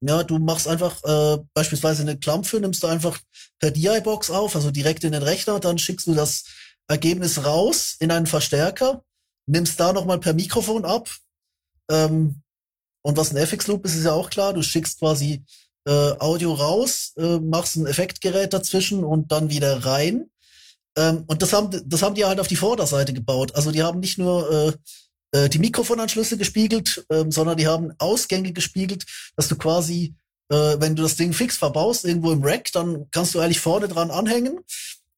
Ja, 0.00 0.22
du 0.22 0.38
machst 0.38 0.68
einfach 0.68 1.02
äh, 1.04 1.38
beispielsweise 1.54 2.02
eine 2.02 2.18
Klampfe, 2.18 2.60
nimmst 2.60 2.82
du 2.82 2.86
einfach 2.86 3.18
per 3.58 3.70
DI-Box 3.70 4.30
auf, 4.30 4.54
also 4.54 4.70
direkt 4.70 5.04
in 5.04 5.12
den 5.12 5.22
Rechner, 5.22 5.58
dann 5.58 5.78
schickst 5.78 6.06
du 6.06 6.14
das 6.14 6.44
Ergebnis 6.88 7.44
raus 7.44 7.96
in 7.98 8.10
einen 8.10 8.26
Verstärker, 8.26 9.02
nimmst 9.46 9.80
da 9.80 9.92
nochmal 9.92 10.20
per 10.20 10.34
Mikrofon 10.34 10.84
ab. 10.84 11.08
Ähm, 11.90 12.42
und 13.02 13.16
was 13.16 13.30
ein 13.30 13.36
FX-Loop 13.36 13.84
ist, 13.86 13.94
ist 13.94 14.04
ja 14.04 14.12
auch 14.12 14.30
klar, 14.30 14.52
du 14.52 14.62
schickst 14.62 14.98
quasi 14.98 15.44
äh, 15.86 16.12
Audio 16.18 16.52
raus, 16.52 17.12
äh, 17.16 17.38
machst 17.38 17.76
ein 17.76 17.86
Effektgerät 17.86 18.52
dazwischen 18.52 19.04
und 19.04 19.32
dann 19.32 19.48
wieder 19.48 19.84
rein. 19.86 20.28
Ähm, 20.96 21.24
und 21.26 21.42
das 21.42 21.52
haben, 21.52 21.70
das 21.86 22.02
haben 22.02 22.14
die 22.14 22.24
halt 22.24 22.40
auf 22.40 22.48
die 22.48 22.56
Vorderseite 22.56 23.12
gebaut. 23.12 23.54
Also 23.54 23.70
die 23.70 23.82
haben 23.82 24.00
nicht 24.00 24.18
nur 24.18 24.50
äh, 24.50 24.72
äh, 25.36 25.48
die 25.48 25.58
Mikrofonanschlüsse 25.58 26.36
gespiegelt, 26.36 27.04
ähm, 27.10 27.30
sondern 27.30 27.56
die 27.56 27.66
haben 27.66 27.92
Ausgänge 27.98 28.52
gespiegelt, 28.52 29.04
dass 29.36 29.48
du 29.48 29.56
quasi, 29.56 30.14
äh, 30.48 30.76
wenn 30.78 30.96
du 30.96 31.02
das 31.02 31.16
Ding 31.16 31.32
fix 31.32 31.56
verbaust, 31.56 32.04
irgendwo 32.04 32.32
im 32.32 32.42
Rack, 32.42 32.72
dann 32.72 33.06
kannst 33.10 33.34
du 33.34 33.40
eigentlich 33.40 33.60
vorne 33.60 33.88
dran 33.88 34.10
anhängen, 34.10 34.60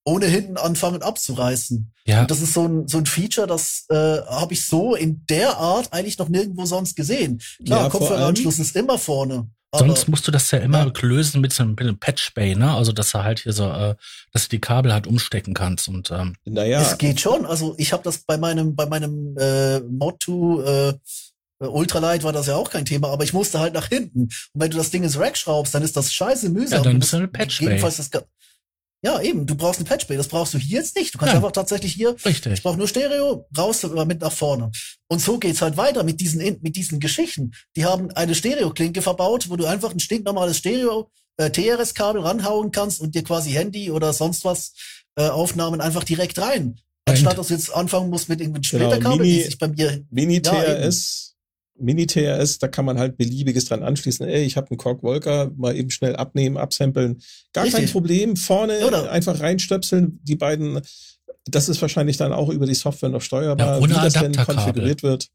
ohne 0.04 0.26
hinten 0.26 0.56
anfangen 0.56 1.02
abzureißen. 1.02 1.92
Ja. 2.06 2.22
Und 2.22 2.30
das 2.30 2.40
ist 2.40 2.54
so 2.54 2.66
ein, 2.66 2.88
so 2.88 2.98
ein 2.98 3.06
Feature, 3.06 3.46
das 3.46 3.84
äh, 3.90 3.94
habe 3.94 4.54
ich 4.54 4.66
so 4.66 4.94
in 4.94 5.24
der 5.28 5.58
Art 5.58 5.92
eigentlich 5.92 6.18
noch 6.18 6.28
nirgendwo 6.28 6.64
sonst 6.64 6.96
gesehen. 6.96 7.40
Klar, 7.64 7.84
ja, 7.84 7.88
Kopfhöreranschluss 7.88 8.58
ist 8.58 8.74
immer 8.74 8.98
vorne. 8.98 9.48
Sonst 9.74 10.08
musst 10.08 10.26
du 10.26 10.30
das 10.30 10.50
ja 10.50 10.58
immer 10.60 10.86
ja. 10.86 10.92
lösen 11.02 11.42
mit 11.42 11.52
so 11.52 11.62
einem, 11.62 11.76
einem 11.78 11.98
Patch 11.98 12.32
Bay, 12.34 12.54
ne? 12.54 12.72
Also 12.72 12.92
dass 12.92 13.12
er 13.14 13.24
halt 13.24 13.40
hier 13.40 13.52
so, 13.52 13.70
äh, 13.70 13.96
dass 14.32 14.44
du 14.44 14.56
die 14.56 14.60
Kabel 14.60 14.92
halt 14.92 15.06
umstecken 15.06 15.52
kannst 15.52 15.88
und 15.88 16.10
ähm. 16.10 16.36
naja. 16.46 16.80
Es 16.80 16.96
geht 16.96 17.20
schon. 17.20 17.44
Also 17.44 17.74
ich 17.76 17.92
habe 17.92 18.02
das 18.02 18.18
bei 18.18 18.38
meinem 18.38 18.74
bei 18.74 18.86
meinem 18.86 19.36
äh, 19.38 19.80
Mod 19.80 20.22
2 20.22 20.32
äh, 21.60 21.66
Ultralight 21.66 22.22
war 22.22 22.32
das 22.32 22.46
ja 22.46 22.54
auch 22.54 22.70
kein 22.70 22.84
Thema, 22.84 23.08
aber 23.08 23.24
ich 23.24 23.32
musste 23.32 23.58
halt 23.58 23.74
nach 23.74 23.88
hinten. 23.88 24.22
Und 24.22 24.32
wenn 24.54 24.70
du 24.70 24.78
das 24.78 24.90
Ding 24.90 25.02
ins 25.02 25.18
Rack 25.18 25.36
schraubst, 25.36 25.74
dann 25.74 25.82
ist 25.82 25.96
das 25.96 26.12
scheiße 26.12 26.50
mühsam. 26.50 26.78
Ja, 26.78 26.84
dann 26.84 27.00
bist 27.00 27.12
du 27.12 27.16
eine 27.16 27.28
Patch 27.28 27.60
Bay. 27.60 27.80
Das, 27.80 28.10
ja, 29.02 29.20
eben, 29.20 29.46
du 29.46 29.54
brauchst 29.54 29.80
ein 29.80 29.84
Patchbay, 29.84 30.16
das 30.16 30.26
brauchst 30.26 30.54
du 30.54 30.58
hier 30.58 30.80
jetzt 30.80 30.96
nicht. 30.96 31.14
Du 31.14 31.18
kannst 31.18 31.32
ja. 31.32 31.38
einfach 31.38 31.52
tatsächlich 31.52 31.92
hier, 31.92 32.16
Richtig. 32.24 32.52
ich 32.52 32.62
brauche 32.62 32.76
nur 32.76 32.88
Stereo, 32.88 33.46
raus 33.56 33.84
oder 33.84 34.04
mit 34.04 34.20
nach 34.20 34.32
vorne. 34.32 34.70
Und 35.06 35.20
so 35.20 35.38
geht's 35.38 35.62
halt 35.62 35.76
weiter 35.76 36.02
mit 36.02 36.20
diesen 36.20 36.40
mit 36.62 36.74
diesen 36.74 36.98
Geschichten. 36.98 37.52
Die 37.76 37.84
haben 37.84 38.10
eine 38.12 38.34
Stereoklinke 38.34 39.00
verbaut, 39.00 39.50
wo 39.50 39.56
du 39.56 39.66
einfach 39.66 39.92
ein 39.92 40.00
stinknormales 40.00 40.58
Stereo 40.58 41.10
äh, 41.36 41.50
TRS-Kabel 41.50 42.22
ranhauen 42.22 42.72
kannst 42.72 43.00
und 43.00 43.14
dir 43.14 43.22
quasi 43.22 43.52
Handy 43.52 43.90
oder 43.92 44.12
sonst 44.12 44.44
was 44.44 44.72
äh, 45.16 45.28
Aufnahmen 45.28 45.80
einfach 45.80 46.02
direkt 46.02 46.38
rein. 46.40 46.80
Anstatt 47.06 47.38
dass 47.38 47.48
du 47.48 47.54
jetzt 47.54 47.72
anfangen 47.72 48.10
musst 48.10 48.28
mit 48.28 48.40
irgendeinem 48.40 48.64
Splitterkabel, 48.64 49.18
genau, 49.18 49.22
die 49.22 49.42
sich 49.42 49.58
bei 49.58 49.68
mir 49.68 50.04
Mini 50.10 50.42
TRS 51.78 51.84
Mini-TRS, 51.84 52.58
da 52.58 52.68
kann 52.68 52.84
man 52.84 52.98
halt 52.98 53.16
beliebiges 53.16 53.66
dran 53.66 53.82
anschließen. 53.82 54.26
Ey, 54.26 54.44
ich 54.44 54.56
habe 54.56 54.70
einen 54.70 54.78
Korg 54.78 55.00
Volker, 55.00 55.50
mal 55.56 55.76
eben 55.76 55.90
schnell 55.90 56.16
abnehmen, 56.16 56.56
absamplen. 56.56 57.20
Gar 57.52 57.64
Richtig. 57.64 57.84
kein 57.84 57.92
Problem. 57.92 58.36
Vorne 58.36 58.86
Oder? 58.86 59.10
einfach 59.10 59.40
reinstöpseln. 59.40 60.20
Die 60.22 60.36
beiden, 60.36 60.80
das 61.46 61.68
ist 61.68 61.80
wahrscheinlich 61.80 62.16
dann 62.16 62.32
auch 62.32 62.48
über 62.48 62.66
die 62.66 62.74
Software 62.74 63.08
noch 63.08 63.22
steuerbar, 63.22 63.80
ja, 63.80 63.88
wie 63.88 63.92
das 63.92 64.12
denn 64.14 64.32
konfiguriert 64.34 65.02
wird. 65.02 65.28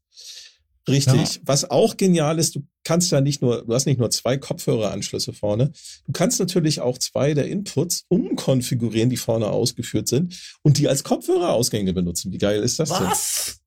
Richtig. 0.86 1.36
Ja. 1.36 1.40
Was 1.46 1.70
auch 1.70 1.96
genial 1.96 2.38
ist, 2.38 2.56
du 2.56 2.66
kannst 2.84 3.10
ja 3.10 3.22
nicht 3.22 3.40
nur, 3.40 3.64
du 3.64 3.72
hast 3.72 3.86
nicht 3.86 3.98
nur 3.98 4.10
zwei 4.10 4.36
Kopfhöreranschlüsse 4.36 5.32
vorne. 5.32 5.72
Du 6.06 6.12
kannst 6.12 6.38
natürlich 6.40 6.80
auch 6.80 6.98
zwei 6.98 7.32
der 7.32 7.48
Inputs 7.48 8.04
umkonfigurieren, 8.08 9.08
die 9.08 9.16
vorne 9.16 9.46
ausgeführt 9.46 10.08
sind 10.08 10.38
und 10.62 10.76
die 10.76 10.88
als 10.88 11.02
Kopfhörerausgänge 11.02 11.94
benutzen. 11.94 12.32
Wie 12.32 12.38
geil 12.38 12.62
ist 12.62 12.78
das 12.78 12.90
Was? 12.90 12.98
denn? 12.98 13.08
Was? 13.08 13.60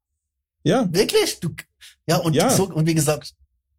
Ja. 0.63 0.89
Wirklich? 0.91 1.39
Du, 1.39 1.50
ja, 2.07 2.17
und 2.17 2.33
ja. 2.35 2.49
so, 2.49 2.65
und 2.65 2.87
wie 2.87 2.95
gesagt, 2.95 3.33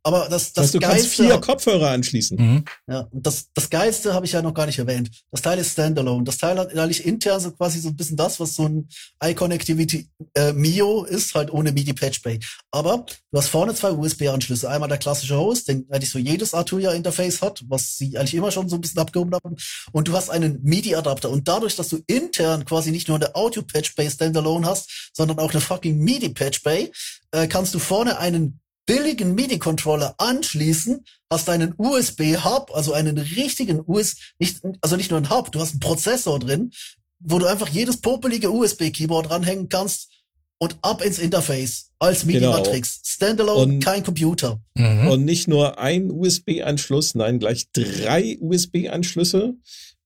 aber 0.09 0.27
das, 0.31 0.55
das, 0.55 0.65
das 0.65 0.73
du 0.73 0.79
Geilste. 0.79 1.23
Du 1.23 1.29
kannst 1.29 1.45
vier 1.45 1.53
Kopfhörer 1.53 1.91
anschließen. 1.91 2.38
Mhm. 2.38 2.65
Ja, 2.87 3.00
und 3.11 3.27
das, 3.27 3.49
das 3.53 3.69
Geilste 3.69 4.15
habe 4.15 4.25
ich 4.25 4.33
ja 4.33 4.41
noch 4.41 4.55
gar 4.55 4.65
nicht 4.65 4.79
erwähnt. 4.79 5.11
Das 5.31 5.43
Teil 5.43 5.59
ist 5.59 5.73
Standalone. 5.73 6.25
Das 6.25 6.38
Teil 6.38 6.59
hat 6.59 6.75
eigentlich 6.75 7.05
intern 7.05 7.38
so 7.41 7.50
quasi 7.50 7.79
so 7.79 7.88
ein 7.91 7.97
bisschen 7.97 8.17
das, 8.17 8.41
was 8.41 8.55
so 8.55 8.67
ein 8.67 8.88
iConnectivity 9.23 10.09
äh, 10.35 10.55
Mio 10.55 11.05
ist, 11.05 11.35
halt 11.35 11.53
ohne 11.53 11.73
MIDI 11.73 11.93
Patch 11.93 12.23
Bay. 12.23 12.41
Aber 12.71 13.05
du 13.31 13.38
hast 13.38 13.49
vorne 13.49 13.75
zwei 13.75 13.91
USB-Anschlüsse. 13.91 14.71
Einmal 14.71 14.88
der 14.88 14.97
klassische 14.97 15.37
Host, 15.37 15.69
den 15.69 15.87
eigentlich 15.91 16.11
so 16.11 16.19
jedes 16.19 16.55
Arturia-Interface 16.55 17.43
hat, 17.43 17.62
was 17.69 17.99
sie 17.99 18.17
eigentlich 18.17 18.35
immer 18.35 18.50
schon 18.50 18.71
so 18.71 18.77
ein 18.77 18.81
bisschen 18.81 19.00
abgehoben 19.00 19.35
haben. 19.35 19.57
Und 19.93 20.09
du 20.09 20.15
hast 20.15 20.31
einen 20.31 20.62
MIDI-Adapter. 20.62 21.29
Und 21.29 21.47
dadurch, 21.49 21.77
dass 21.77 21.91
du 21.91 21.99
intern 22.07 22.65
quasi 22.65 22.93
nicht 22.93 23.09
nur 23.09 23.19
eine 23.19 23.35
Audio 23.35 23.61
Patch 23.61 23.95
Bay 23.95 24.11
Standalone 24.11 24.67
hast, 24.67 25.11
sondern 25.12 25.38
auch 25.38 25.50
eine 25.50 25.61
fucking 25.61 25.99
MIDI 25.99 26.31
Patch 26.31 26.62
Bay, 26.62 26.91
äh, 27.33 27.47
kannst 27.47 27.75
du 27.75 27.79
vorne 27.79 28.19
einen 28.19 28.59
billigen 28.88 29.35
MIDI-Controller 29.35 30.14
anschließen, 30.16 31.04
hast 31.30 31.49
einen 31.50 31.75
USB-Hub, 31.76 32.71
also 32.75 32.95
einen 32.95 33.18
richtigen 33.18 33.83
US, 33.87 34.16
nicht, 34.38 34.62
also 34.80 34.97
nicht 34.97 35.11
nur 35.11 35.21
ein 35.21 35.30
Hub, 35.30 35.52
du 35.52 35.61
hast 35.61 35.73
einen 35.73 35.80
Prozessor 35.80 36.38
drin, 36.38 36.73
wo 37.21 37.38
du 37.38 37.47
einfach 37.47 37.68
jedes 37.68 37.99
popelige 37.99 38.50
USB-Keyboard 38.50 39.30
ranhängen 39.30 39.68
kannst 39.68 40.09
und 40.57 40.78
ab 40.80 41.04
ins 41.04 41.18
Interface 41.18 41.90
als 41.99 42.25
MIDI-Matrix. 42.25 43.02
Genau. 43.02 43.04
Standalone, 43.04 43.75
und, 43.75 43.85
kein 43.85 44.02
Computer. 44.02 44.59
Mhm. 44.75 45.09
Und 45.09 45.25
nicht 45.26 45.49
nur 45.49 45.78
ein 45.78 46.11
USB-Anschluss, 46.11 47.14
nein, 47.14 47.38
gleich 47.38 47.71
drei 47.73 48.38
USB-Anschlüsse. 48.40 49.54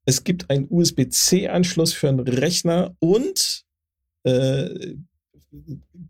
Es 0.06 0.24
gibt 0.24 0.50
einen 0.50 0.66
USB-C-Anschluss 0.68 1.92
für 1.92 2.08
einen 2.08 2.20
Rechner 2.20 2.96
und 2.98 3.62
äh, 4.24 4.94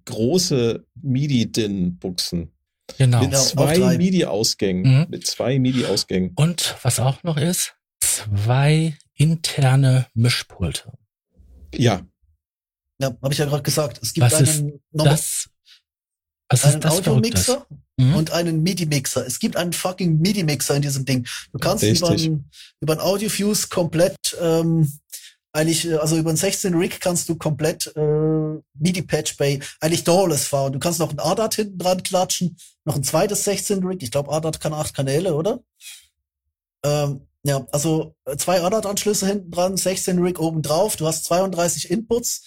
große 0.07 0.87
MIDI-DIN-Buchsen. 1.02 2.50
Genau. 2.99 3.21
Mit 3.21 3.31
genau, 3.31 3.43
zwei 3.43 3.97
MIDI-Ausgängen. 3.97 5.01
Mhm. 5.01 5.07
Mit 5.11 5.27
zwei 5.27 5.59
MIDI-Ausgängen. 5.59 6.33
Und 6.37 6.77
was 6.83 7.01
auch 7.01 7.23
noch 7.23 7.37
ist, 7.37 7.75
zwei 8.01 8.97
interne 9.15 10.07
Mischpulte. 10.15 10.93
Ja. 11.75 12.03
Ja, 13.01 13.09
habe 13.23 13.33
ich 13.33 13.39
ja 13.39 13.47
gerade 13.47 13.63
gesagt. 13.63 14.01
Es 14.03 14.13
gibt 14.13 14.31
was 14.31 14.35
einen, 14.35 14.81
das, 14.93 15.49
was 16.49 16.65
einen 16.65 16.85
Audio-Mixer 16.85 17.67
mhm. 17.97 18.15
und 18.15 18.31
einen 18.33 18.63
MIDI-Mixer. 18.63 19.27
Es 19.27 19.39
gibt 19.39 19.57
einen 19.57 19.73
fucking 19.73 20.19
MIDI-Mixer 20.21 20.77
in 20.77 20.83
diesem 20.83 21.05
Ding. 21.05 21.27
Du 21.53 21.59
kannst 21.59 21.85
über 21.85 22.11
einen, 22.11 22.51
über 22.81 22.93
einen 22.93 23.01
Audio-Fuse 23.01 23.69
komplett 23.69 24.17
ähm, 24.41 24.93
eigentlich, 25.52 25.87
äh, 25.87 25.97
also 25.97 26.16
über 26.16 26.30
einen 26.30 26.37
16 26.37 26.75
Rig 26.75 27.00
kannst 27.00 27.28
du 27.28 27.37
komplett 27.37 27.92
äh, 27.97 28.61
MIDI-Patch 28.75 29.37
Bay 29.37 29.61
eigentlich 29.80 30.04
doorless 30.04 30.47
fahren. 30.47 30.73
Du 30.73 30.78
kannst 30.78 30.99
noch 30.99 31.11
ein 31.11 31.18
ADAT 31.18 31.54
hinten 31.54 31.78
dran 31.78 32.02
klatschen, 32.02 32.56
noch 32.85 32.97
ein 32.97 33.04
zweites 33.04 33.44
16 33.44 33.85
Rig. 33.85 34.02
Ich 34.02 34.11
glaube, 34.11 34.32
ADAT 34.32 34.61
kann 34.61 34.73
acht 34.73 34.94
Kanäle, 34.94 35.35
oder? 35.35 35.61
Ähm, 36.85 37.26
ja, 37.44 37.66
also 37.73 38.14
äh, 38.25 38.37
zwei 38.37 38.62
ADAT-Anschlüsse 38.62 39.26
hinten 39.26 39.50
dran, 39.50 39.76
16 39.76 40.18
Rig 40.23 40.38
oben 40.38 40.62
drauf. 40.62 40.97
Du 40.97 41.06
hast 41.06 41.25
32 41.25 41.90
Inputs 41.90 42.44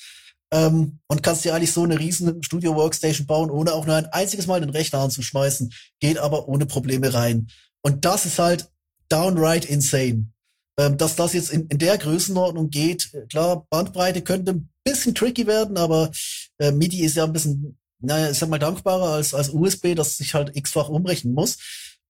ähm, 0.51 1.00
und 1.07 1.21
kannst 1.21 1.43
dir 1.43 1.53
eigentlich 1.53 1.74
so 1.74 1.83
eine 1.83 2.00
riesen 2.00 2.41
Studio-Workstation 2.41 3.27
bauen, 3.27 3.51
ohne 3.51 3.74
auch 3.74 3.85
nur 3.85 3.95
ein 3.95 4.05
einziges 4.07 4.47
Mal 4.47 4.62
den 4.62 4.69
Rechner 4.69 5.00
anzuschmeißen. 5.00 5.74
Geht 6.00 6.17
aber 6.17 6.47
ohne 6.47 6.65
Probleme 6.65 7.13
rein. 7.13 7.47
Und 7.81 8.05
das 8.05 8.25
ist 8.25 8.39
halt 8.39 8.69
downright 9.09 9.65
insane. 9.65 10.31
Ähm, 10.77 10.98
dass 10.98 11.15
das 11.15 11.34
jetzt 11.34 11.51
in, 11.51 11.67
in 11.67 11.77
der 11.77 11.98
Größenordnung 11.98 12.70
geht, 12.70 13.12
klar, 13.29 13.65
Bandbreite 13.70 14.22
könnte 14.22 14.51
ein 14.53 14.70
bisschen 14.84 15.15
tricky 15.15 15.48
werden, 15.48 15.77
aber 15.77 16.12
äh, 16.58 16.72
MIDI 16.72 17.01
ist 17.05 17.15
ja 17.15 17.24
ein 17.24 17.32
bisschen, 17.32 17.77
naja, 18.00 18.32
ich 18.32 18.38
sag 18.38 18.50
mal, 18.50 18.60
dankbarer 18.60 19.13
als, 19.13 19.34
als 19.34 19.50
USB, 19.50 19.96
das 19.96 20.17
sich 20.17 20.34
halt 20.34 20.55
x-fach 20.55 20.89
umrechnen 20.89 21.34
muss. 21.34 21.58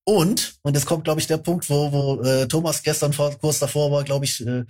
Und, 0.03 0.55
und 0.63 0.75
jetzt 0.75 0.86
kommt, 0.86 1.03
glaube 1.03 1.19
ich, 1.19 1.27
der 1.27 1.38
Punkt, 1.38 1.69
wo, 1.69 1.91
wo 1.91 2.22
äh, 2.22 2.48
Thomas 2.48 2.84
gestern 2.84 3.13
kurz 3.39 3.60
davor 3.60 3.91
war, 3.91 4.03
glaube 4.03 4.25
ich, 4.25 4.45
äh, 4.45 4.63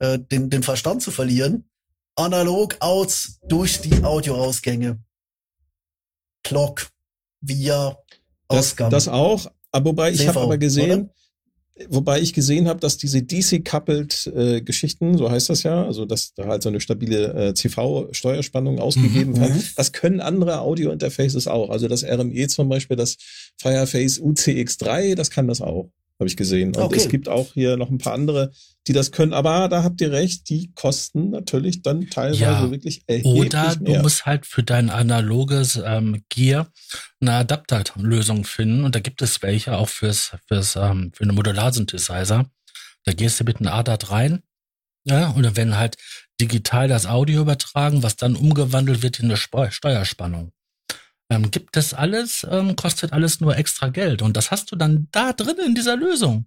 äh, 0.00 0.18
den, 0.18 0.50
den 0.50 0.62
Verstand 0.62 1.02
zu 1.02 1.10
verlieren. 1.10 1.68
Analog-Outs 2.16 3.40
durch 3.46 3.80
die 3.80 4.02
Audioausgänge. 4.02 4.98
Clock 6.42 6.90
via 7.40 7.96
Ausgaben. 8.48 8.90
Das, 8.90 9.04
das 9.04 9.12
auch, 9.12 9.50
aber 9.70 9.90
wobei 9.90 10.10
ich 10.10 10.26
habe 10.26 10.40
aber 10.40 10.58
gesehen, 10.58 11.02
oder? 11.02 11.14
Wobei 11.88 12.20
ich 12.20 12.32
gesehen 12.32 12.68
habe, 12.68 12.80
dass 12.80 12.96
diese 12.96 13.22
DC-coupled 13.22 14.32
äh, 14.34 14.60
Geschichten, 14.60 15.16
so 15.16 15.30
heißt 15.30 15.50
das 15.50 15.62
ja, 15.62 15.84
also 15.84 16.04
dass 16.04 16.34
da 16.34 16.46
halt 16.46 16.62
so 16.62 16.68
eine 16.68 16.80
stabile 16.80 17.32
äh, 17.34 17.54
CV-Steuerspannung 17.54 18.78
ausgegeben 18.78 19.32
mhm, 19.32 19.40
wird, 19.40 19.54
mhm. 19.54 19.62
das 19.76 19.92
können 19.92 20.20
andere 20.20 20.60
Audio-Interfaces 20.60 21.46
auch. 21.46 21.70
Also 21.70 21.88
das 21.88 22.04
RME 22.04 22.48
zum 22.48 22.68
Beispiel, 22.68 22.96
das 22.96 23.16
Fireface 23.60 24.20
UCX3, 24.20 25.14
das 25.14 25.30
kann 25.30 25.48
das 25.48 25.60
auch 25.60 25.90
habe 26.20 26.28
ich 26.28 26.36
gesehen. 26.36 26.76
Und 26.76 26.82
okay. 26.82 26.96
es 26.96 27.08
gibt 27.08 27.28
auch 27.28 27.54
hier 27.54 27.76
noch 27.76 27.90
ein 27.90 27.98
paar 27.98 28.12
andere, 28.12 28.52
die 28.86 28.92
das 28.92 29.10
können. 29.10 29.32
Aber 29.32 29.68
da 29.68 29.82
habt 29.82 30.00
ihr 30.00 30.12
recht, 30.12 30.48
die 30.48 30.72
kosten 30.74 31.30
natürlich 31.30 31.82
dann 31.82 32.08
teilweise 32.08 32.42
ja. 32.42 32.70
wirklich 32.70 33.02
erheblich 33.06 33.34
Oder 33.34 33.74
du 33.76 33.90
mehr. 33.90 34.02
musst 34.02 34.26
halt 34.26 34.46
für 34.46 34.62
dein 34.62 34.90
analoges 34.90 35.80
ähm, 35.84 36.22
Gear 36.28 36.68
eine 37.20 37.32
Adapterlösung 37.32 38.44
finden. 38.44 38.84
Und 38.84 38.94
da 38.94 39.00
gibt 39.00 39.22
es 39.22 39.42
welche 39.42 39.76
auch 39.76 39.88
fürs, 39.88 40.32
fürs 40.46 40.76
ähm, 40.76 41.10
für 41.14 41.24
eine 41.24 41.32
Modular-Synthesizer. 41.32 42.46
Da 43.04 43.12
gehst 43.12 43.40
du 43.40 43.44
mit 43.44 43.58
einem 43.58 43.72
ADAT 43.72 44.10
rein. 44.10 44.42
Ja, 45.04 45.30
und 45.30 45.42
dann 45.42 45.56
werden 45.56 45.78
halt 45.78 45.96
digital 46.40 46.88
das 46.88 47.06
Audio 47.06 47.40
übertragen, 47.40 48.02
was 48.02 48.16
dann 48.16 48.36
umgewandelt 48.36 49.02
wird 49.02 49.18
in 49.18 49.26
eine 49.26 49.36
Steuerspannung. 49.36 50.52
Ähm, 51.30 51.50
gibt 51.50 51.76
es 51.76 51.94
alles, 51.94 52.46
ähm, 52.50 52.76
kostet 52.76 53.12
alles 53.12 53.40
nur 53.40 53.56
extra 53.56 53.88
Geld. 53.88 54.20
Und 54.20 54.36
das 54.36 54.50
hast 54.50 54.72
du 54.72 54.76
dann 54.76 55.06
da 55.12 55.32
drin 55.32 55.56
in 55.64 55.74
dieser 55.74 55.96
Lösung. 55.96 56.46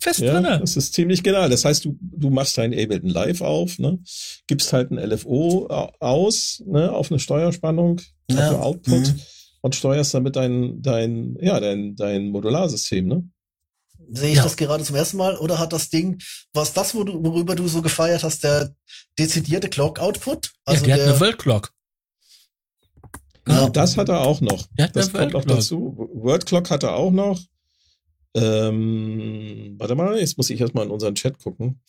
Fest 0.00 0.20
ja, 0.20 0.32
drinne. 0.32 0.58
Das 0.60 0.76
ist 0.76 0.92
ziemlich 0.92 1.22
genau. 1.22 1.48
Das 1.48 1.64
heißt, 1.64 1.84
du, 1.84 1.96
du 2.00 2.30
machst 2.30 2.58
dein 2.58 2.72
Ableton 2.74 3.08
Live 3.08 3.40
auf, 3.40 3.78
ne? 3.78 3.98
gibst 4.46 4.72
halt 4.72 4.90
ein 4.90 4.98
LFO 4.98 5.66
aus, 6.00 6.62
ne? 6.66 6.92
auf 6.92 7.10
eine 7.10 7.20
Steuerspannung, 7.20 8.00
ja. 8.30 8.50
auf 8.50 8.60
Output 8.60 9.06
mhm. 9.06 9.20
und 9.62 9.74
steuerst 9.74 10.12
damit 10.12 10.36
dein, 10.36 10.82
dein, 10.82 11.36
ja, 11.40 11.60
dein, 11.60 11.96
dein 11.96 12.28
Modularsystem, 12.28 13.06
ne? 13.06 13.28
Sehe 14.10 14.30
ich 14.30 14.36
ja. 14.36 14.42
das 14.42 14.56
gerade 14.56 14.84
zum 14.84 14.96
ersten 14.96 15.16
Mal? 15.16 15.36
Oder 15.38 15.58
hat 15.58 15.72
das 15.72 15.88
Ding, 15.88 16.20
was 16.52 16.74
das, 16.74 16.94
worüber 16.94 17.54
du 17.54 17.66
so 17.68 17.80
gefeiert 17.80 18.22
hast, 18.22 18.44
der 18.44 18.74
dezidierte 19.18 19.70
Clock-Output? 19.70 20.52
Also 20.66 20.84
ja, 20.84 20.88
der, 20.88 20.96
der 20.96 21.06
hat 21.06 21.12
eine 21.12 21.20
World 21.20 21.38
Clock. 21.38 21.72
Ja, 23.46 23.68
das 23.68 23.96
hat 23.96 24.08
er 24.08 24.20
auch 24.20 24.40
noch. 24.40 24.66
Ja, 24.78 24.88
das 24.88 25.12
kommt 25.12 25.32
noch 25.32 25.44
dazu. 25.44 25.94
Word 26.14 26.46
Clock 26.46 26.70
hat 26.70 26.82
er 26.82 26.96
auch 26.96 27.10
noch. 27.10 27.40
Ähm, 28.34 29.74
warte 29.78 29.94
mal, 29.94 30.18
jetzt 30.18 30.36
muss 30.36 30.50
ich 30.50 30.60
erstmal 30.60 30.86
in 30.86 30.90
unseren 30.90 31.14
Chat 31.14 31.38
gucken. 31.38 31.80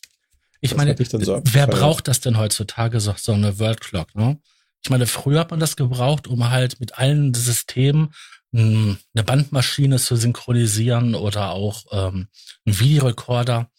Ich 0.62 0.76
meine, 0.76 0.96
ich 0.98 1.10
so 1.10 1.42
wer 1.44 1.68
braucht 1.68 2.08
das 2.08 2.20
denn 2.22 2.38
heutzutage, 2.38 3.00
so, 3.00 3.14
so 3.18 3.34
eine 3.34 3.60
Word 3.60 3.82
Clock, 3.82 4.16
ne? 4.16 4.40
Ich 4.84 4.90
meine, 4.90 5.08
früher 5.08 5.40
hat 5.40 5.52
man 5.52 5.60
das 5.60 5.76
gebraucht, 5.76 6.28
um 6.28 6.50
halt 6.50 6.80
mit 6.80 7.00
allen 7.00 7.34
Systemen 7.34 8.14
hm, 8.54 8.98
eine 9.14 9.24
Bandmaschine 9.24 9.98
zu 9.98 10.16
synchronisieren 10.16 11.16
oder 11.16 11.52
auch 11.52 11.86
ähm, 11.92 12.28
einen 12.66 12.80
Videorekorder 12.80 13.70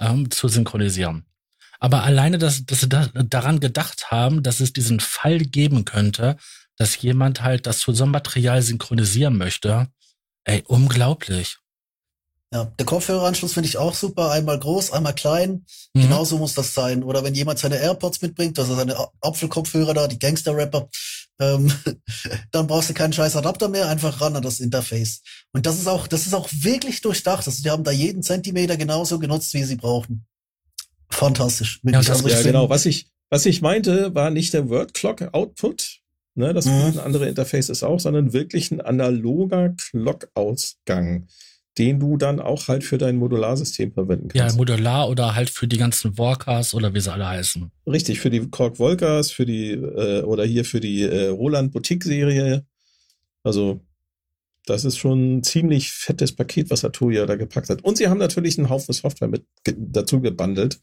ähm, 0.00 0.30
zu 0.30 0.48
synchronisieren. 0.48 1.26
Aber 1.78 2.04
alleine, 2.04 2.38
dass, 2.38 2.64
dass 2.64 2.80
sie 2.80 2.88
da, 2.88 3.06
daran 3.12 3.60
gedacht 3.60 4.10
haben, 4.10 4.42
dass 4.42 4.60
es 4.60 4.72
diesen 4.72 5.00
Fall 5.00 5.40
geben 5.40 5.84
könnte, 5.84 6.36
dass 6.76 7.00
jemand 7.00 7.42
halt 7.42 7.66
das 7.66 7.78
zu 7.78 7.92
so 7.92 8.04
einem 8.04 8.12
Material 8.12 8.62
synchronisieren 8.62 9.36
möchte. 9.36 9.88
Ey, 10.44 10.62
unglaublich. 10.66 11.58
Ja, 12.52 12.64
der 12.78 12.86
Kopfhöreranschluss 12.86 13.54
finde 13.54 13.68
ich 13.68 13.76
auch 13.76 13.94
super. 13.94 14.30
Einmal 14.30 14.58
groß, 14.58 14.92
einmal 14.92 15.14
klein. 15.14 15.66
Mhm. 15.94 16.02
Genauso 16.02 16.38
muss 16.38 16.54
das 16.54 16.74
sein. 16.74 17.02
Oder 17.02 17.24
wenn 17.24 17.34
jemand 17.34 17.58
seine 17.58 17.78
AirPods 17.78 18.22
mitbringt, 18.22 18.58
also 18.58 18.76
seine 18.76 18.96
Apfelkopfhörer 19.20 19.94
da, 19.94 20.06
die 20.06 20.18
Gangster-Rapper, 20.18 20.88
ähm, 21.40 21.72
dann 22.52 22.66
brauchst 22.66 22.90
du 22.90 22.94
keinen 22.94 23.12
scheiß 23.12 23.34
Adapter 23.36 23.68
mehr, 23.68 23.88
einfach 23.88 24.20
ran 24.20 24.36
an 24.36 24.42
das 24.42 24.60
Interface. 24.60 25.22
Und 25.52 25.66
das 25.66 25.78
ist 25.78 25.88
auch, 25.88 26.06
das 26.06 26.26
ist 26.26 26.34
auch 26.34 26.48
wirklich 26.52 27.00
durchdacht. 27.00 27.46
Also 27.46 27.62
die 27.62 27.70
haben 27.70 27.84
da 27.84 27.90
jeden 27.90 28.22
Zentimeter 28.22 28.76
genauso 28.76 29.18
genutzt, 29.18 29.52
wie 29.54 29.64
sie 29.64 29.76
brauchen. 29.76 30.24
Fantastisch. 31.10 31.80
Ja, 31.82 31.92
das, 31.98 32.10
also 32.10 32.28
ja 32.28 32.42
genau. 32.42 32.68
Was 32.68 32.86
ich, 32.86 33.08
was 33.28 33.44
ich 33.44 33.60
meinte, 33.60 34.14
war 34.14 34.30
nicht 34.30 34.54
der 34.54 34.68
Word 34.68 34.94
Clock 34.94 35.22
Output, 35.32 36.00
ne, 36.36 36.54
das 36.54 36.66
mhm. 36.66 37.00
andere 37.04 37.28
Interface 37.28 37.68
ist 37.68 37.82
auch, 37.82 37.98
sondern 37.98 38.32
wirklich 38.32 38.70
ein 38.70 38.80
analoger 38.80 39.70
Clock-Ausgang, 39.70 41.26
den 41.78 42.00
du 42.00 42.16
dann 42.16 42.40
auch 42.40 42.68
halt 42.68 42.84
für 42.84 42.98
dein 42.98 43.16
Modularsystem 43.16 43.92
verwenden 43.92 44.28
kannst. 44.28 44.54
Ja, 44.54 44.56
Modular 44.56 45.08
oder 45.08 45.34
halt 45.34 45.50
für 45.50 45.66
die 45.66 45.76
ganzen 45.76 46.16
Walkers 46.16 46.74
oder 46.74 46.94
wie 46.94 47.00
sie 47.00 47.12
alle 47.12 47.26
heißen. 47.26 47.70
Richtig, 47.86 48.20
für 48.20 48.30
die 48.30 48.48
Korg 48.48 48.78
Volkers, 48.78 49.30
für 49.30 49.44
die 49.44 49.72
äh, 49.72 50.22
oder 50.22 50.44
hier 50.44 50.64
für 50.64 50.80
die 50.80 51.02
äh, 51.02 51.28
Roland 51.28 51.72
Boutique 51.72 52.04
Serie. 52.04 52.64
Also 53.42 53.80
das 54.66 54.84
ist 54.84 54.98
schon 54.98 55.38
ein 55.38 55.42
ziemlich 55.42 55.92
fettes 55.92 56.32
Paket, 56.34 56.70
was 56.70 56.84
Atoya 56.84 57.26
da 57.26 57.36
gepackt 57.36 57.68
hat. 57.68 57.84
Und 57.84 57.98
sie 57.98 58.08
haben 58.08 58.18
natürlich 58.18 58.58
einen 58.58 58.68
Haufen 58.68 58.92
Software 58.92 59.28
mit 59.28 59.44
dazu 59.64 60.20
gebundelt 60.20 60.80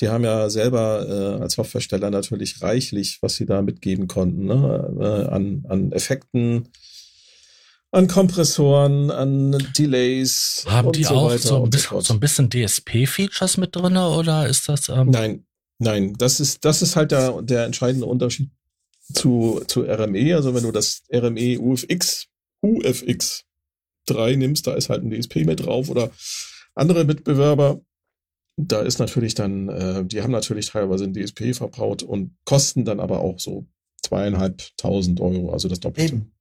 die 0.00 0.08
haben 0.08 0.24
ja 0.24 0.48
selber 0.48 1.06
äh, 1.38 1.42
als 1.42 1.54
Softwaresteller 1.54 2.10
natürlich 2.10 2.62
reichlich, 2.62 3.18
was 3.20 3.34
sie 3.34 3.46
da 3.46 3.62
mitgeben 3.62 4.06
konnten, 4.06 4.46
ne? 4.46 4.96
äh, 5.00 5.32
an, 5.32 5.64
an 5.68 5.92
Effekten, 5.92 6.68
an 7.90 8.06
Kompressoren, 8.06 9.10
an 9.10 9.56
Delays. 9.76 10.64
Haben 10.68 10.92
die 10.92 11.04
so 11.04 11.14
auch 11.14 11.36
so 11.36 11.64
ein, 11.64 11.70
bisschen, 11.70 12.00
so 12.00 12.14
ein 12.14 12.20
bisschen 12.20 12.50
DSP-Features 12.50 13.56
mit 13.56 13.74
drinne 13.74 14.10
oder 14.10 14.46
ist 14.46 14.68
das? 14.68 14.88
Ähm 14.88 15.10
nein, 15.10 15.44
nein, 15.78 16.14
das 16.18 16.38
ist 16.38 16.64
das 16.64 16.82
ist 16.82 16.96
halt 16.96 17.10
der 17.10 17.42
der 17.42 17.64
entscheidende 17.64 18.06
Unterschied 18.06 18.50
zu 19.12 19.62
zu 19.66 19.82
RME. 19.82 20.36
Also 20.36 20.54
wenn 20.54 20.62
du 20.62 20.70
das 20.70 21.02
RME 21.12 21.58
UFX 21.58 22.26
UFX 22.62 23.44
3 24.06 24.36
nimmst, 24.36 24.66
da 24.66 24.74
ist 24.74 24.90
halt 24.90 25.02
ein 25.02 25.10
DSP 25.10 25.44
mit 25.44 25.64
drauf 25.64 25.88
oder 25.88 26.10
andere 26.74 27.04
Mitbewerber 27.04 27.80
da 28.58 28.80
ist 28.80 28.98
natürlich 28.98 29.34
dann, 29.34 29.68
äh, 29.68 30.04
die 30.04 30.22
haben 30.22 30.32
natürlich 30.32 30.70
teilweise 30.70 31.04
ein 31.04 31.14
DSP 31.14 31.54
verbaut 31.54 32.02
und 32.02 32.36
kosten 32.44 32.84
dann 32.84 32.98
aber 32.98 33.20
auch 33.20 33.38
so 33.38 33.66
zweieinhalbtausend 34.02 35.20
Euro, 35.20 35.52
also 35.52 35.68
das 35.68 35.80
Doppelte. 35.80 36.14
Eben. 36.14 36.32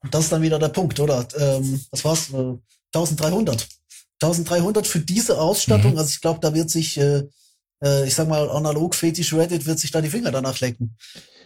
Und 0.00 0.14
das 0.14 0.24
ist 0.24 0.32
dann 0.32 0.42
wieder 0.42 0.58
der 0.58 0.68
Punkt, 0.68 1.00
oder? 1.00 1.26
Ähm, 1.36 1.80
was 1.90 2.04
war's? 2.04 2.32
Äh, 2.32 2.58
1300. 2.94 3.66
1300 4.22 4.86
für 4.86 5.00
diese 5.00 5.40
Ausstattung. 5.40 5.92
Mhm. 5.92 5.98
Also 5.98 6.10
ich 6.10 6.20
glaube, 6.20 6.40
da 6.40 6.54
wird 6.54 6.70
sich, 6.70 6.96
äh, 6.98 7.24
äh, 7.82 8.06
ich 8.06 8.14
sag 8.14 8.28
mal, 8.28 8.48
analog 8.50 8.94
Fetisch 8.94 9.34
Reddit 9.34 9.66
wird 9.66 9.80
sich 9.80 9.90
da 9.90 10.00
die 10.00 10.10
Finger 10.10 10.30
danach 10.30 10.60
lecken. 10.60 10.96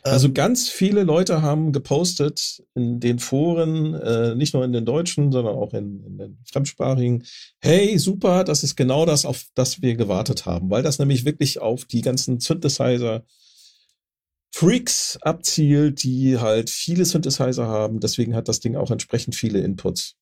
Also 0.03 0.27
ähm, 0.27 0.35
ganz 0.35 0.69
viele 0.69 1.05
Leute 1.05 1.43
haben 1.43 1.73
gepostet 1.73 2.62
in 2.75 2.99
den 2.99 3.19
Foren, 3.21 3.95
äh, 3.95 4.35
nicht 4.35 4.53
nur 4.53 4.65
in 4.65 4.73
den 4.73 4.85
deutschen, 4.85 5.31
sondern 5.31 5.55
auch 5.55 5.73
in, 5.75 6.05
in 6.05 6.19
den 6.19 6.38
fremdsprachigen. 6.51 7.25
Hey, 7.61 7.99
super, 7.99 8.43
das 8.45 8.65
ist 8.65 8.77
genau 8.77 9.07
das, 9.07 9.25
auf 9.25 9.45
das 9.55 9.81
wir 9.81 9.95
gewartet 9.95 10.45
haben, 10.45 10.71
weil 10.71 10.83
das 10.83 10.99
nämlich 10.99 11.25
wirklich 11.25 11.61
auf 11.61 11.85
die 11.85 12.01
ganzen 12.01 12.41
Synthesizer 12.41 13.25
Freaks 14.55 15.19
abzielt, 15.23 16.03
die 16.03 16.38
halt 16.38 16.69
viele 16.69 17.05
Synthesizer 17.05 17.67
haben. 17.67 18.01
Deswegen 18.01 18.35
hat 18.35 18.49
das 18.49 18.61
Ding 18.61 18.77
auch 18.77 18.91
entsprechend 18.91 19.35
viele 19.35 19.61
Inputs. 19.61 20.17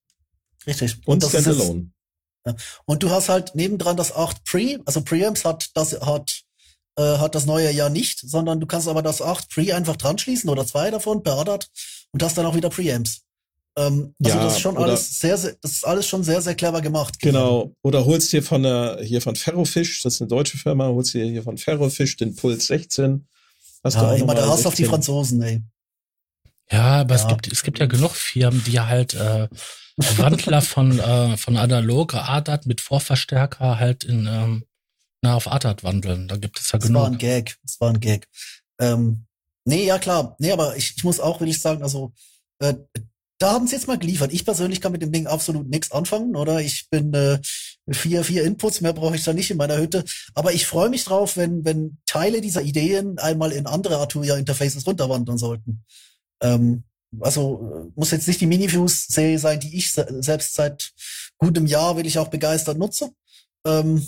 Richtig. 0.66 0.98
Und, 1.06 1.24
und 1.24 1.30
Standalone. 1.30 1.90
Und 2.84 3.02
du 3.02 3.10
hast 3.10 3.28
halt 3.28 3.54
nebendran 3.54 3.96
das 3.96 4.14
8 4.14 4.44
Pre, 4.44 4.80
also 4.84 5.02
Preamps 5.02 5.44
hat 5.44 5.70
das 5.74 6.00
hat 6.00 6.42
äh, 6.96 7.18
hat 7.18 7.34
das 7.34 7.46
neue 7.46 7.70
Jahr 7.70 7.90
nicht, 7.90 8.20
sondern 8.20 8.60
du 8.60 8.66
kannst 8.66 8.88
aber 8.88 9.02
das 9.02 9.22
8 9.22 9.48
Pre 9.48 9.74
einfach 9.74 9.96
dran 9.96 10.18
schließen 10.18 10.50
oder 10.50 10.66
zwei 10.66 10.90
davon 10.90 11.22
per 11.22 11.38
ADAT 11.38 11.68
und 12.12 12.22
hast 12.22 12.36
dann 12.36 12.46
auch 12.46 12.54
wieder 12.54 12.70
Preamps. 12.70 13.22
Ähm, 13.76 14.14
also 14.22 14.36
ja, 14.36 14.44
das 14.44 14.54
ist 14.54 14.60
schon 14.60 14.76
alles 14.76 15.20
sehr, 15.20 15.36
sehr, 15.36 15.56
das 15.62 15.72
ist 15.72 15.86
alles 15.86 16.06
schon 16.06 16.24
sehr, 16.24 16.42
sehr 16.42 16.54
clever 16.54 16.80
gemacht. 16.80 17.18
Genau. 17.20 17.72
Oder 17.82 18.04
holst 18.04 18.32
dir 18.32 18.42
von 18.42 18.62
der, 18.62 18.98
hier 19.02 19.22
von 19.22 19.36
Ferrofish, 19.36 20.02
das 20.02 20.14
ist 20.14 20.20
eine 20.20 20.28
deutsche 20.28 20.58
Firma, 20.58 20.86
holst 20.88 21.14
dir 21.14 21.24
hier 21.24 21.42
von 21.42 21.56
Ferrofish 21.56 22.16
den 22.16 22.34
Puls 22.34 22.66
16. 22.66 23.26
Hast 23.84 23.94
ja, 23.94 24.10
du 24.10 24.22
immer 24.22 24.34
der 24.34 24.48
Hass 24.48 24.66
auf 24.66 24.74
die 24.74 24.84
Franzosen, 24.84 25.40
ey. 25.42 25.62
Ja, 26.70 27.00
aber 27.00 27.16
ja. 27.16 27.22
es 27.22 27.28
gibt, 27.28 27.50
es 27.50 27.62
gibt 27.62 27.78
ja 27.78 27.86
genug 27.86 28.12
Firmen, 28.12 28.62
die 28.64 28.80
halt 28.80 29.14
äh, 29.14 29.48
Wandler 29.96 30.62
von, 30.62 30.98
äh, 30.98 31.36
von 31.36 31.56
analog 31.56 32.14
ADAT 32.14 32.66
mit 32.66 32.80
Vorverstärker 32.80 33.78
halt 33.78 34.04
in 34.04 34.26
ähm, 34.26 34.64
na, 35.22 35.34
auf 35.34 35.48
ATAT 35.48 35.84
wandeln. 35.84 36.28
Da 36.28 36.36
gibt 36.36 36.58
es 36.58 36.72
ja 36.72 36.78
das 36.78 36.86
genug. 36.86 37.02
Das 37.02 37.04
war 37.04 37.12
ein 37.12 37.18
Gag. 37.18 37.58
Das 37.62 37.80
war 37.80 37.90
ein 37.90 38.00
Gag. 38.00 38.28
Ähm, 38.80 39.26
nee, 39.64 39.84
ja 39.84 39.98
klar. 39.98 40.36
Nee, 40.38 40.52
aber 40.52 40.76
ich, 40.76 40.94
ich 40.96 41.04
muss 41.04 41.20
auch 41.20 41.40
wirklich 41.40 41.60
sagen, 41.60 41.82
also 41.82 42.12
äh, 42.60 42.74
da 43.38 43.52
haben 43.52 43.66
sie 43.66 43.74
jetzt 43.74 43.88
mal 43.88 43.98
geliefert. 43.98 44.32
Ich 44.32 44.44
persönlich 44.44 44.80
kann 44.80 44.92
mit 44.92 45.02
dem 45.02 45.12
Ding 45.12 45.26
absolut 45.26 45.68
nichts 45.68 45.92
anfangen, 45.92 46.36
oder? 46.36 46.60
Ich 46.60 46.88
bin 46.90 47.14
äh, 47.14 47.38
vier, 47.90 48.22
vier 48.22 48.44
Inputs, 48.44 48.82
mehr 48.82 48.92
brauche 48.92 49.16
ich 49.16 49.24
da 49.24 49.32
nicht 49.32 49.50
in 49.50 49.56
meiner 49.56 49.78
Hütte. 49.78 50.04
Aber 50.34 50.52
ich 50.52 50.66
freue 50.66 50.90
mich 50.90 51.04
drauf, 51.04 51.36
wenn, 51.36 51.64
wenn 51.64 51.98
Teile 52.06 52.42
dieser 52.42 52.62
Ideen 52.62 53.18
einmal 53.18 53.52
in 53.52 53.66
andere 53.66 53.96
Arturia-Interfaces 53.96 54.86
runterwandern 54.86 55.38
sollten. 55.38 55.84
Ähm, 56.42 56.84
also 57.18 57.88
äh, 57.88 57.98
muss 57.98 58.10
jetzt 58.10 58.28
nicht 58.28 58.40
die 58.42 58.46
Minifuse-Serie 58.46 59.38
sein, 59.38 59.58
die 59.58 59.76
ich 59.76 59.92
selbst 59.92 60.54
seit 60.54 60.92
gutem 61.38 61.66
Jahr 61.66 61.96
will 61.96 62.06
ich 62.06 62.18
auch 62.18 62.28
begeistert 62.28 62.78
nutze. 62.78 63.10
Ähm, 63.66 64.04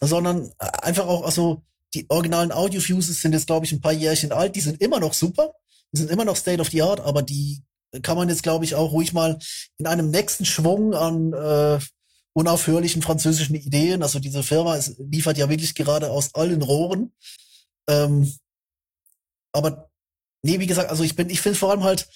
sondern 0.00 0.50
einfach 0.58 1.06
auch, 1.06 1.24
also 1.24 1.62
die 1.94 2.06
originalen 2.08 2.52
Audio-Fuses 2.52 3.20
sind 3.20 3.32
jetzt, 3.32 3.46
glaube 3.46 3.66
ich, 3.66 3.72
ein 3.72 3.80
paar 3.80 3.92
Jährchen 3.92 4.32
alt. 4.32 4.56
Die 4.56 4.60
sind 4.60 4.80
immer 4.80 5.00
noch 5.00 5.14
super. 5.14 5.52
Die 5.92 6.00
sind 6.00 6.10
immer 6.10 6.24
noch 6.24 6.36
State 6.36 6.60
of 6.60 6.68
the 6.70 6.82
Art, 6.82 7.00
aber 7.00 7.22
die 7.22 7.62
kann 8.02 8.16
man 8.16 8.28
jetzt, 8.28 8.42
glaube 8.42 8.64
ich, 8.64 8.74
auch 8.74 8.90
ruhig 8.90 9.12
mal 9.12 9.38
in 9.78 9.86
einem 9.86 10.10
nächsten 10.10 10.44
Schwung 10.44 10.94
an, 10.94 11.32
äh, 11.32 11.78
unaufhörlichen 12.32 13.00
französischen 13.00 13.54
Ideen. 13.54 14.02
Also 14.02 14.18
diese 14.18 14.42
Firma 14.42 14.74
ist, 14.74 14.96
liefert 14.98 15.38
ja 15.38 15.48
wirklich 15.48 15.74
gerade 15.74 16.10
aus 16.10 16.34
allen 16.34 16.62
Rohren. 16.62 17.12
Ähm, 17.88 18.32
aber 19.52 19.90
nee, 20.42 20.58
wie 20.58 20.66
gesagt, 20.66 20.90
also 20.90 21.04
ich 21.04 21.14
bin, 21.14 21.30
ich 21.30 21.40
finde 21.40 21.58
vor 21.58 21.70
allem 21.70 21.84
halt 21.84 22.08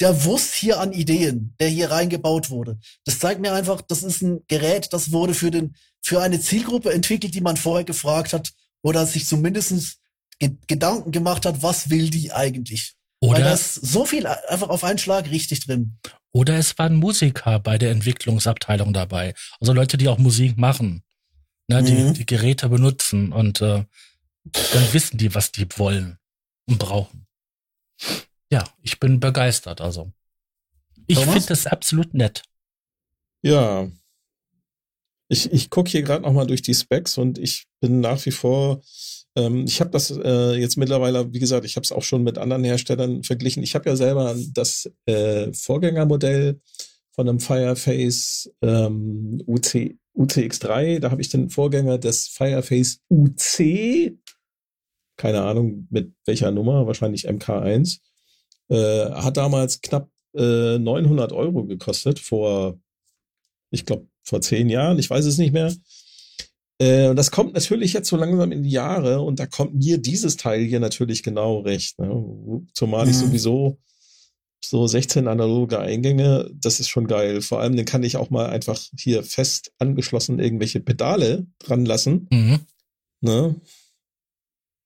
der 0.00 0.24
Wurst 0.24 0.54
hier 0.54 0.80
an 0.80 0.92
Ideen, 0.92 1.54
der 1.60 1.68
hier 1.68 1.90
reingebaut 1.90 2.50
wurde. 2.50 2.78
Das 3.04 3.18
zeigt 3.18 3.40
mir 3.40 3.52
einfach, 3.52 3.82
das 3.82 4.02
ist 4.02 4.22
ein 4.22 4.44
Gerät, 4.48 4.92
das 4.92 5.12
wurde 5.12 5.34
für 5.34 5.50
den, 5.50 5.76
für 6.10 6.20
eine 6.20 6.40
Zielgruppe 6.40 6.92
entwickelt, 6.92 7.36
die 7.36 7.40
man 7.40 7.56
vorher 7.56 7.84
gefragt 7.84 8.32
hat 8.32 8.52
oder 8.82 9.06
sich 9.06 9.26
zumindestens 9.26 10.00
ge 10.40 10.56
Gedanken 10.66 11.12
gemacht 11.12 11.46
hat, 11.46 11.62
was 11.62 11.88
will 11.88 12.10
die 12.10 12.32
eigentlich? 12.32 12.94
Oder 13.20 13.34
Weil 13.34 13.44
da 13.44 13.52
ist 13.52 13.74
so 13.74 14.04
viel 14.04 14.26
einfach 14.26 14.70
auf 14.70 14.82
einen 14.82 14.98
Schlag 14.98 15.30
richtig 15.30 15.64
drin. 15.64 16.00
Oder 16.32 16.56
es 16.56 16.76
waren 16.78 16.96
Musiker 16.96 17.60
bei 17.60 17.78
der 17.78 17.92
Entwicklungsabteilung 17.92 18.92
dabei. 18.92 19.34
Also 19.60 19.72
Leute, 19.72 19.98
die 19.98 20.08
auch 20.08 20.18
Musik 20.18 20.58
machen, 20.58 21.04
ne, 21.68 21.80
die 21.84 21.92
mhm. 21.92 22.14
die 22.14 22.26
Geräte 22.26 22.68
benutzen 22.68 23.30
und 23.32 23.60
äh, 23.60 23.84
dann 24.44 24.92
wissen 24.92 25.16
die, 25.16 25.32
was 25.32 25.52
die 25.52 25.68
wollen 25.76 26.18
und 26.66 26.80
brauchen. 26.80 27.28
Ja, 28.50 28.64
ich 28.82 28.98
bin 28.98 29.20
begeistert. 29.20 29.80
Also 29.80 30.12
ich 31.06 31.20
finde 31.20 31.46
das 31.46 31.68
absolut 31.68 32.14
nett. 32.14 32.42
Ja, 33.42 33.88
ich, 35.30 35.52
ich 35.52 35.70
gucke 35.70 35.90
hier 35.90 36.02
gerade 36.02 36.22
nochmal 36.22 36.46
durch 36.46 36.62
die 36.62 36.74
Specs 36.74 37.16
und 37.16 37.38
ich 37.38 37.66
bin 37.80 38.00
nach 38.00 38.24
wie 38.26 38.32
vor 38.32 38.82
ähm, 39.36 39.64
ich 39.66 39.80
habe 39.80 39.90
das 39.90 40.10
äh, 40.10 40.54
jetzt 40.54 40.76
mittlerweile, 40.76 41.32
wie 41.32 41.38
gesagt, 41.38 41.64
ich 41.64 41.76
habe 41.76 41.84
es 41.84 41.92
auch 41.92 42.02
schon 42.02 42.22
mit 42.22 42.38
anderen 42.38 42.64
Herstellern 42.64 43.22
verglichen. 43.22 43.62
Ich 43.62 43.74
habe 43.74 43.88
ja 43.88 43.96
selber 43.96 44.36
das 44.52 44.90
äh, 45.06 45.52
Vorgängermodell 45.52 46.60
von 47.12 47.28
einem 47.28 47.40
Fireface 47.40 48.52
ähm, 48.62 49.42
UC, 49.46 49.96
UCX3. 50.16 50.98
Da 50.98 51.10
habe 51.10 51.20
ich 51.20 51.28
den 51.28 51.50
Vorgänger 51.50 51.98
des 51.98 52.28
Fireface 52.28 53.00
UC, 53.08 54.16
keine 55.16 55.42
Ahnung 55.42 55.86
mit 55.90 56.12
welcher 56.26 56.50
Nummer, 56.50 56.86
wahrscheinlich 56.86 57.28
MK1, 57.28 58.00
äh, 58.68 59.10
hat 59.12 59.36
damals 59.36 59.80
knapp 59.80 60.10
äh, 60.34 60.78
900 60.78 61.32
Euro 61.32 61.66
gekostet 61.66 62.18
vor, 62.18 62.80
ich 63.70 63.86
glaube, 63.86 64.09
vor 64.22 64.40
zehn 64.40 64.68
Jahren. 64.68 64.98
Ich 64.98 65.10
weiß 65.10 65.24
es 65.24 65.38
nicht 65.38 65.52
mehr. 65.52 65.74
Äh, 66.78 67.08
und 67.08 67.16
das 67.16 67.30
kommt 67.30 67.54
natürlich 67.54 67.92
jetzt 67.92 68.08
so 68.08 68.16
langsam 68.16 68.52
in 68.52 68.62
die 68.62 68.70
Jahre 68.70 69.20
und 69.20 69.38
da 69.38 69.46
kommt 69.46 69.74
mir 69.74 69.98
dieses 69.98 70.36
Teil 70.36 70.64
hier 70.64 70.80
natürlich 70.80 71.22
genau 71.22 71.60
recht. 71.60 71.98
Ne? 71.98 72.66
Zumal 72.72 73.06
ich 73.08 73.16
mhm. 73.16 73.20
sowieso 73.20 73.78
so 74.64 74.86
16 74.86 75.28
analoge 75.28 75.78
Eingänge, 75.78 76.50
das 76.54 76.80
ist 76.80 76.88
schon 76.88 77.06
geil. 77.06 77.40
Vor 77.40 77.60
allem, 77.60 77.76
den 77.76 77.86
kann 77.86 78.02
ich 78.02 78.16
auch 78.16 78.30
mal 78.30 78.46
einfach 78.46 78.80
hier 78.98 79.22
fest 79.22 79.72
angeschlossen 79.78 80.38
irgendwelche 80.38 80.80
Pedale 80.80 81.46
dran 81.58 81.84
lassen. 81.84 82.28
Mhm. 82.30 82.60
Ne? 83.20 83.60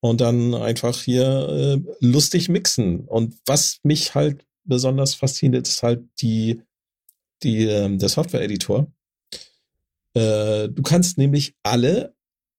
Und 0.00 0.20
dann 0.20 0.54
einfach 0.54 1.00
hier 1.00 1.26
äh, 1.26 1.94
lustig 2.00 2.48
mixen. 2.48 3.00
Und 3.00 3.36
was 3.46 3.78
mich 3.82 4.14
halt 4.14 4.44
besonders 4.64 5.14
fasziniert, 5.14 5.66
ist 5.66 5.82
halt 5.82 6.04
die, 6.20 6.60
die, 7.42 7.64
ähm, 7.64 7.98
der 7.98 8.08
Software-Editor. 8.08 8.86
Äh, 10.14 10.68
du 10.68 10.82
kannst 10.82 11.18
nämlich 11.18 11.54
alle, 11.62 12.14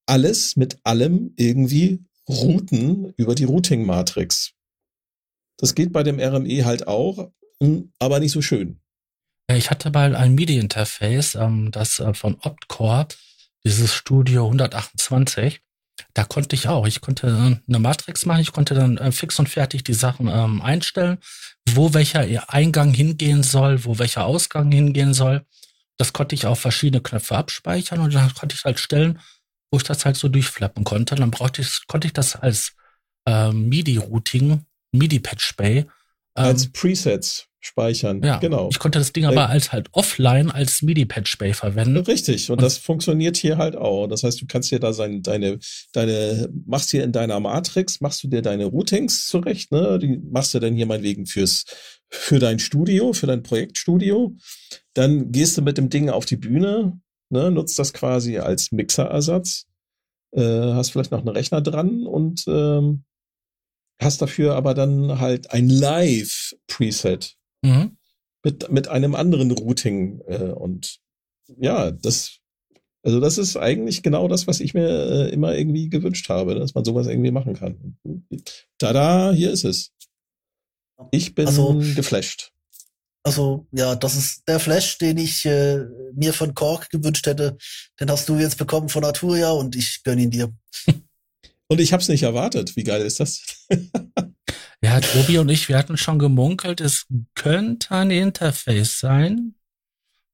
alles 0.05 0.55
mit 0.55 0.77
allem 0.83 1.33
irgendwie 1.37 2.03
routen 2.27 3.13
über 3.17 3.35
die 3.35 3.45
Routing-Matrix. 3.45 4.53
Das 5.57 5.75
geht 5.75 5.93
bei 5.93 6.03
dem 6.03 6.19
RME 6.19 6.65
halt 6.65 6.87
auch, 6.87 7.31
hm, 7.61 7.91
aber 7.99 8.19
nicht 8.19 8.31
so 8.31 8.41
schön. 8.41 8.79
Ich 9.47 9.69
hatte 9.69 9.91
mal 9.91 10.15
ein 10.15 10.35
MIDI-Interface, 10.35 11.35
ähm, 11.35 11.71
das 11.71 11.99
äh, 11.99 12.13
von 12.13 12.35
Optcore, 12.41 13.07
dieses 13.63 13.93
Studio 13.93 14.45
128. 14.45 15.61
Da 16.13 16.23
konnte 16.23 16.55
ich 16.55 16.67
auch, 16.67 16.87
ich 16.87 16.99
konnte 16.99 17.27
äh, 17.27 17.31
eine 17.67 17.79
Matrix 17.79 18.25
machen, 18.25 18.41
ich 18.41 18.51
konnte 18.51 18.73
dann 18.73 18.97
äh, 18.97 19.11
fix 19.11 19.39
und 19.39 19.47
fertig 19.47 19.83
die 19.83 19.93
Sachen 19.93 20.27
ähm, 20.27 20.61
einstellen, 20.61 21.19
wo 21.69 21.93
welcher 21.93 22.49
Eingang 22.51 22.93
hingehen 22.93 23.43
soll, 23.43 23.85
wo 23.85 23.99
welcher 23.99 24.25
Ausgang 24.25 24.71
hingehen 24.71 25.13
soll. 25.13 25.45
Das 25.97 26.13
konnte 26.13 26.35
ich 26.35 26.45
auf 26.45 26.59
verschiedene 26.59 27.01
Knöpfe 27.01 27.35
abspeichern 27.35 27.99
und 27.99 28.13
dann 28.13 28.33
konnte 28.33 28.55
ich 28.55 28.63
halt 28.63 28.79
stellen, 28.79 29.19
wo 29.71 29.77
ich 29.77 29.83
das 29.83 30.05
halt 30.05 30.17
so 30.17 30.27
durchflappen 30.27 30.83
konnte. 30.83 31.15
Dann 31.15 31.31
brauchte 31.31 31.61
ich, 31.61 31.87
konnte 31.87 32.07
ich 32.07 32.13
das 32.13 32.35
als 32.35 32.73
äh, 33.25 33.51
MIDI-Routing, 33.51 34.65
MIDI-Patch-Bay. 34.91 35.77
Ähm, 35.77 35.87
als 36.35 36.71
Presets 36.71 37.47
speichern. 37.65 38.21
Ja, 38.23 38.37
genau. 38.37 38.69
Ich 38.69 38.79
konnte 38.79 38.99
das 38.99 39.11
Ding 39.11 39.25
aber 39.25 39.49
als 39.49 39.71
halt 39.71 39.89
offline 39.91 40.51
als 40.51 40.81
MIDI-Patch 40.83 41.37
Bay 41.37 41.53
verwenden. 41.53 41.97
Richtig. 41.97 42.49
Und, 42.49 42.57
und, 42.57 42.61
das 42.61 42.77
funktioniert 42.77 43.37
hier 43.37 43.57
halt 43.57 43.75
auch. 43.75 44.07
Das 44.07 44.23
heißt, 44.23 44.39
du 44.39 44.45
kannst 44.45 44.71
dir 44.71 44.79
da 44.79 44.93
sein, 44.93 45.23
deine, 45.23 45.57
deine, 45.91 46.47
machst 46.65 46.91
hier 46.91 47.03
in 47.03 47.11
deiner 47.11 47.39
Matrix, 47.39 48.01
machst 48.01 48.23
du 48.23 48.27
dir 48.27 48.41
deine 48.41 48.65
Routings 48.65 49.25
zurecht, 49.25 49.71
ne? 49.71 49.97
Die 49.99 50.19
machst 50.29 50.53
du 50.53 50.59
dann 50.59 50.75
hier 50.75 50.85
meinetwegen 50.85 51.25
fürs, 51.25 51.65
für 52.09 52.39
dein 52.39 52.59
Studio, 52.59 53.13
für 53.13 53.27
dein 53.27 53.43
Projektstudio. 53.43 54.35
Dann 54.93 55.31
gehst 55.31 55.57
du 55.57 55.61
mit 55.61 55.77
dem 55.77 55.89
Ding 55.89 56.09
auf 56.09 56.25
die 56.25 56.37
Bühne, 56.37 56.99
ne? 57.29 57.51
Nutzt 57.51 57.77
das 57.79 57.93
quasi 57.93 58.37
als 58.37 58.71
Mixerersatz. 58.71 59.65
Äh, 60.31 60.41
hast 60.41 60.91
vielleicht 60.91 61.11
noch 61.11 61.19
einen 61.19 61.29
Rechner 61.29 61.61
dran 61.61 62.05
und, 62.05 62.43
ähm, 62.47 63.03
hast 64.01 64.21
dafür 64.21 64.55
aber 64.55 64.73
dann 64.73 65.19
halt 65.19 65.51
ein 65.51 65.69
Live-Preset 65.69 67.37
Mhm. 67.65 67.97
Mit, 68.43 68.71
mit 68.71 68.87
einem 68.87 69.15
anderen 69.15 69.51
Routing. 69.51 70.21
Äh, 70.27 70.51
und 70.51 70.99
ja, 71.57 71.91
das, 71.91 72.39
also 73.01 73.19
das 73.19 73.37
ist 73.37 73.57
eigentlich 73.57 74.03
genau 74.03 74.27
das, 74.27 74.45
was 74.45 74.59
ich 74.59 74.73
mir 74.73 74.87
äh, 74.87 75.29
immer 75.31 75.55
irgendwie 75.55 75.89
gewünscht 75.89 76.29
habe, 76.29 76.55
dass 76.55 76.75
man 76.75 76.85
sowas 76.85 77.07
irgendwie 77.07 77.31
machen 77.31 77.55
kann. 77.55 77.97
Tada, 78.77 79.31
hier 79.31 79.51
ist 79.51 79.65
es. 79.65 79.91
Ich 81.11 81.35
bin 81.35 81.47
also, 81.47 81.81
geflasht. 81.95 82.51
Also 83.23 83.67
ja, 83.71 83.95
das 83.95 84.15
ist 84.15 84.43
der 84.47 84.59
Flash, 84.59 84.97
den 84.99 85.17
ich 85.17 85.45
äh, 85.45 85.83
mir 86.13 86.31
von 86.31 86.53
Kork 86.53 86.89
gewünscht 86.89 87.25
hätte. 87.25 87.57
Den 87.99 88.11
hast 88.11 88.29
du 88.29 88.37
jetzt 88.37 88.57
bekommen 88.57 88.89
von 88.89 89.03
Arturia 89.03 89.49
und 89.51 89.75
ich 89.75 90.03
gönn 90.03 90.19
ihn 90.19 90.31
dir. 90.31 90.53
und 91.67 91.79
ich 91.79 91.91
hab's 91.91 92.07
nicht 92.07 92.23
erwartet. 92.23 92.75
Wie 92.75 92.83
geil 92.83 93.01
ist 93.01 93.19
das? 93.19 93.41
Ja, 94.85 94.99
Tobi 94.99 95.39
und 95.39 95.49
ich, 95.49 95.67
wir 95.67 95.79
hatten 95.79 95.97
schon 95.97 96.19
gemunkelt, 96.19 96.79
es 96.79 97.07
könnte 97.33 97.95
ein 97.95 98.11
Interface 98.11 98.99
sein, 98.99 99.55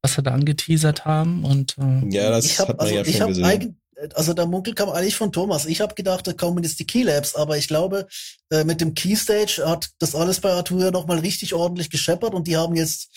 was 0.02 0.18
wir 0.18 0.26
da 0.26 0.32
angeteasert 0.32 1.06
haben. 1.06 1.46
Und 1.46 1.78
äh, 1.78 2.10
ja, 2.10 2.30
das 2.32 2.46
ich 2.46 2.60
hab, 2.60 2.68
hat 2.68 2.78
man 2.78 2.88
also, 2.88 2.98
ja 2.98 3.06
schon 3.06 3.28
gesehen. 3.30 3.81
Also 4.16 4.34
der 4.34 4.46
Munkel 4.46 4.74
kam 4.74 4.90
eigentlich 4.90 5.16
von 5.16 5.32
Thomas. 5.32 5.66
Ich 5.66 5.82
habe 5.82 5.96
gedacht, 5.96 6.26
da 6.28 6.34
kommen 6.34 6.64
jetzt 6.64 6.80
die 6.80 6.88
Keylabs, 6.88 7.36
aber 7.36 7.58
ich 7.58 7.68
glaube, 7.68 8.08
äh, 8.50 8.64
mit 8.64 8.82
dem 8.82 8.94
Keystage 8.94 9.62
hat 9.66 9.90
das 10.00 10.16
alles 10.16 10.40
bei 10.40 10.52
Arturia 10.52 10.92
nochmal 10.92 11.20
richtig 11.20 11.54
ordentlich 11.54 11.90
gescheppert 11.90 12.34
und 12.34 12.48
die 12.48 12.58
haben 12.58 12.76
jetzt, 12.76 13.10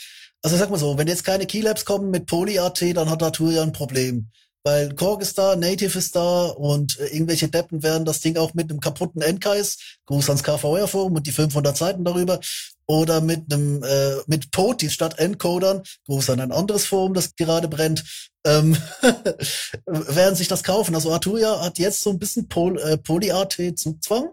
also 0.43 0.57
sag 0.57 0.71
mal 0.71 0.79
so, 0.79 0.99
wenn 0.99 1.09
jetzt 1.09 1.25
keine 1.25 1.47
Keylabs 1.47 1.85
kommen 1.85 2.11
mit 2.11 2.27
Poly.at, 2.27 2.83
dann 2.97 3.11
hat 3.11 3.23
Arturia 3.23 3.63
ein 3.63 3.73
Problem 3.73 4.31
weil 4.65 4.95
Korg 4.95 5.23
ist 5.23 5.37
da, 5.39 5.57
Native 5.57 5.99
ist 5.99 6.17
da 6.17 6.47
und 6.47 6.99
äh, 6.99 7.09
irgendwelche 7.09 7.49
Deppen 7.49 7.83
werden 7.83 8.05
das 8.05 8.21
Ding 8.21 8.37
auch 8.39 8.55
mit 8.55 8.71
einem 8.71 8.81
kaputten 8.81 9.23
Endkreis, 9.23 9.77
Gruß 10.07 10.31
ans 10.31 10.43
KVR 10.43 10.89
Forum 10.89 11.17
und 11.17 11.27
die 11.27 11.33
500 11.33 11.77
Seiten 11.77 12.05
darüber, 12.05 12.41
oder 12.87 13.21
mit 13.21 13.53
einem 13.53 13.83
äh, 13.83 14.17
mit 14.27 14.51
Poti 14.51 14.91
statt 14.91 15.19
Encodern, 15.19 15.83
Gruß 16.07 16.31
an 16.31 16.41
ein 16.41 16.53
anderes 16.53 16.87
Forum, 16.87 17.15
das 17.15 17.35
gerade 17.37 17.69
brennt, 17.69 18.05
ähm, 18.47 18.77
werden 19.87 20.35
sich 20.35 20.49
das 20.49 20.63
kaufen. 20.63 20.95
Also 20.95 21.13
Arturia 21.13 21.61
hat 21.61 21.79
jetzt 21.79 22.03
so 22.03 22.11
ein 22.11 22.19
bisschen 22.19 22.49
Pol, 22.49 22.79
äh, 22.81 22.99
Poly-AT 22.99 23.59
Zugzwang. 23.77 24.31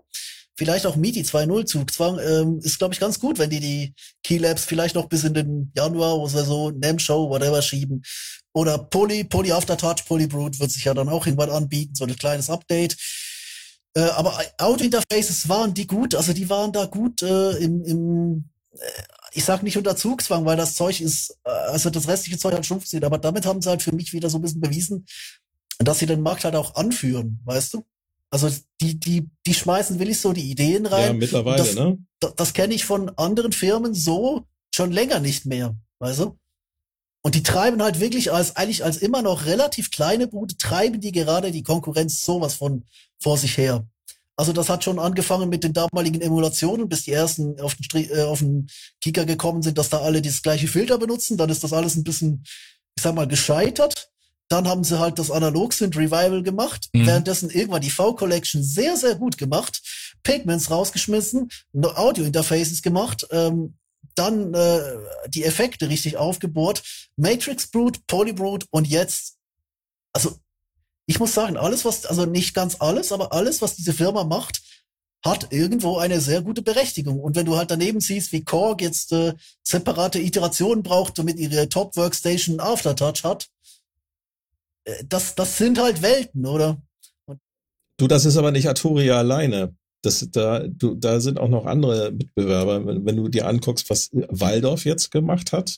Vielleicht 0.57 0.85
auch 0.85 0.97
MIDI 0.97 1.21
2.0 1.21 1.65
Zugzwang 1.65 2.19
ähm, 2.19 2.59
ist, 2.61 2.77
glaube 2.77 2.93
ich, 2.93 2.99
ganz 2.99 3.19
gut, 3.19 3.39
wenn 3.39 3.49
die 3.49 3.61
die 3.61 3.93
Keylabs 4.23 4.65
vielleicht 4.65 4.95
noch 4.95 5.07
bis 5.07 5.23
in 5.23 5.33
den 5.33 5.71
Januar 5.75 6.19
oder 6.19 6.43
so, 6.43 6.71
NAM 6.71 6.99
Show, 6.99 7.29
whatever 7.29 7.61
schieben. 7.61 8.03
Oder 8.53 8.77
Poly, 8.77 9.23
Poly 9.23 9.51
Aftertouch, 9.51 10.05
Poly 10.05 10.27
Brute 10.27 10.59
wird 10.59 10.71
sich 10.71 10.83
ja 10.83 10.93
dann 10.93 11.09
auch 11.09 11.25
irgendwann 11.25 11.49
anbieten, 11.49 11.95
so 11.95 12.05
ein 12.05 12.15
kleines 12.15 12.49
Update. 12.49 12.97
Äh, 13.93 14.01
aber 14.01 14.37
Audio-Interfaces 14.57 15.49
waren 15.49 15.73
die 15.73 15.87
gut, 15.87 16.15
also 16.15 16.33
die 16.33 16.49
waren 16.49 16.71
da 16.71 16.85
gut 16.85 17.21
äh, 17.21 17.51
im, 17.57 17.83
im 17.83 18.49
äh, 18.73 18.77
ich 19.33 19.45
sag 19.45 19.63
nicht 19.63 19.77
unter 19.77 19.95
Zugzwang, 19.95 20.45
weil 20.45 20.57
das 20.57 20.75
Zeug 20.75 21.01
ist, 21.01 21.37
äh, 21.43 21.49
also 21.49 21.89
das 21.89 22.07
restliche 22.07 22.37
Zeug 22.37 22.53
halt 22.53 22.65
schon 22.65 22.79
sieht, 22.79 23.03
aber 23.03 23.17
damit 23.17 23.45
haben 23.45 23.61
sie 23.61 23.69
halt 23.69 23.81
für 23.81 23.93
mich 23.93 24.13
wieder 24.13 24.29
so 24.29 24.37
ein 24.37 24.41
bisschen 24.41 24.61
bewiesen, 24.61 25.05
dass 25.79 25.99
sie 25.99 26.05
den 26.05 26.21
Markt 26.21 26.43
halt 26.43 26.55
auch 26.55 26.75
anführen, 26.75 27.39
weißt 27.45 27.73
du? 27.73 27.85
Also 28.29 28.49
die, 28.79 28.97
die, 28.97 29.29
die 29.45 29.53
schmeißen 29.53 29.99
will 29.99 30.09
ich 30.09 30.21
so 30.21 30.31
die 30.31 30.49
Ideen 30.49 30.85
rein. 30.85 31.07
Ja, 31.07 31.13
mittlerweile, 31.13 31.57
das, 31.57 31.75
ne? 31.75 31.97
Das, 32.19 32.35
das 32.35 32.53
kenne 32.53 32.73
ich 32.73 32.85
von 32.85 33.09
anderen 33.17 33.51
Firmen 33.51 33.93
so 33.93 34.45
schon 34.73 34.91
länger 34.91 35.19
nicht 35.19 35.45
mehr, 35.45 35.75
weißt 35.99 36.19
du? 36.19 36.37
Und 37.23 37.35
die 37.35 37.43
treiben 37.43 37.81
halt 37.83 37.99
wirklich 37.99 38.31
als, 38.31 38.55
eigentlich 38.55 38.83
als 38.83 38.97
immer 38.97 39.21
noch 39.21 39.45
relativ 39.45 39.91
kleine 39.91 40.27
Bude, 40.27 40.57
treiben 40.57 40.99
die 40.99 41.11
gerade 41.11 41.51
die 41.51 41.63
Konkurrenz 41.63 42.25
sowas 42.25 42.55
von 42.55 42.85
vor 43.19 43.37
sich 43.37 43.57
her. 43.57 43.85
Also 44.35 44.53
das 44.53 44.69
hat 44.69 44.83
schon 44.83 44.97
angefangen 44.97 45.49
mit 45.49 45.63
den 45.63 45.73
damaligen 45.73 46.19
Emulationen, 46.19 46.89
bis 46.89 47.03
die 47.03 47.11
ersten 47.11 47.59
auf 47.61 47.75
den, 47.75 48.09
äh, 48.09 48.23
auf 48.23 48.39
den 48.39 48.67
Kicker 48.99 49.25
gekommen 49.25 49.61
sind, 49.61 49.77
dass 49.77 49.89
da 49.89 49.99
alle 49.99 50.21
das 50.21 50.41
gleiche 50.41 50.67
Filter 50.67 50.97
benutzen. 50.97 51.37
Dann 51.37 51.49
ist 51.51 51.63
das 51.63 51.73
alles 51.73 51.95
ein 51.95 52.03
bisschen, 52.03 52.43
ich 52.95 53.03
sag 53.03 53.13
mal, 53.13 53.27
gescheitert. 53.27 54.09
Dann 54.47 54.67
haben 54.67 54.83
sie 54.83 54.99
halt 54.99 55.19
das 55.19 55.29
Analog-Synth 55.29 55.95
Revival 55.95 56.41
gemacht. 56.41 56.89
Mhm. 56.91 57.05
Währenddessen 57.05 57.51
irgendwann 57.51 57.83
die 57.83 57.91
V-Collection 57.91 58.63
sehr, 58.63 58.97
sehr 58.97 59.15
gut 59.15 59.37
gemacht. 59.37 59.81
Pigments 60.23 60.71
rausgeschmissen, 60.71 61.49
Audio-Interfaces 61.73 62.81
gemacht, 62.81 63.27
ähm, 63.31 63.75
dann 64.15 64.53
äh, 64.53 64.97
die 65.27 65.43
Effekte 65.43 65.89
richtig 65.89 66.17
aufgebohrt. 66.17 66.83
Matrix 67.15 67.67
Brute, 67.67 67.99
Polybrute 68.07 68.67
und 68.71 68.87
jetzt, 68.87 69.37
also 70.13 70.37
ich 71.05 71.19
muss 71.19 71.33
sagen, 71.33 71.57
alles, 71.57 71.85
was, 71.85 72.05
also 72.05 72.25
nicht 72.25 72.53
ganz 72.53 72.77
alles, 72.79 73.11
aber 73.11 73.33
alles, 73.33 73.61
was 73.61 73.75
diese 73.75 73.93
Firma 73.93 74.23
macht, 74.23 74.61
hat 75.23 75.51
irgendwo 75.51 75.97
eine 75.97 76.19
sehr 76.19 76.41
gute 76.41 76.61
Berechtigung. 76.61 77.19
Und 77.19 77.35
wenn 77.35 77.45
du 77.45 77.55
halt 77.55 77.69
daneben 77.69 77.99
siehst, 77.99 78.31
wie 78.31 78.43
Korg 78.43 78.81
jetzt 78.81 79.11
äh, 79.11 79.33
separate 79.63 80.19
Iterationen 80.19 80.83
braucht, 80.83 81.19
damit 81.19 81.37
ihre 81.37 81.69
Top-Workstation 81.69 82.59
Aftertouch 82.59 83.23
hat, 83.23 83.47
äh, 84.85 85.03
das, 85.07 85.35
das 85.35 85.57
sind 85.57 85.79
halt 85.79 86.01
Welten, 86.01 86.45
oder? 86.45 86.81
Und 87.25 87.39
du, 87.97 88.07
das 88.07 88.25
ist 88.25 88.37
aber 88.37 88.51
nicht 88.51 88.67
Arturia 88.67 89.17
alleine. 89.17 89.75
Das, 90.01 90.27
da, 90.31 90.65
du, 90.67 90.95
da 90.95 91.19
sind 91.19 91.39
auch 91.39 91.49
noch 91.49 91.65
andere 91.65 92.11
Mitbewerber. 92.11 92.85
Wenn, 92.85 93.05
wenn 93.05 93.17
du 93.17 93.27
dir 93.29 93.47
anguckst, 93.47 93.89
was 93.89 94.09
Waldorf 94.13 94.85
jetzt 94.85 95.11
gemacht 95.11 95.51
hat, 95.51 95.77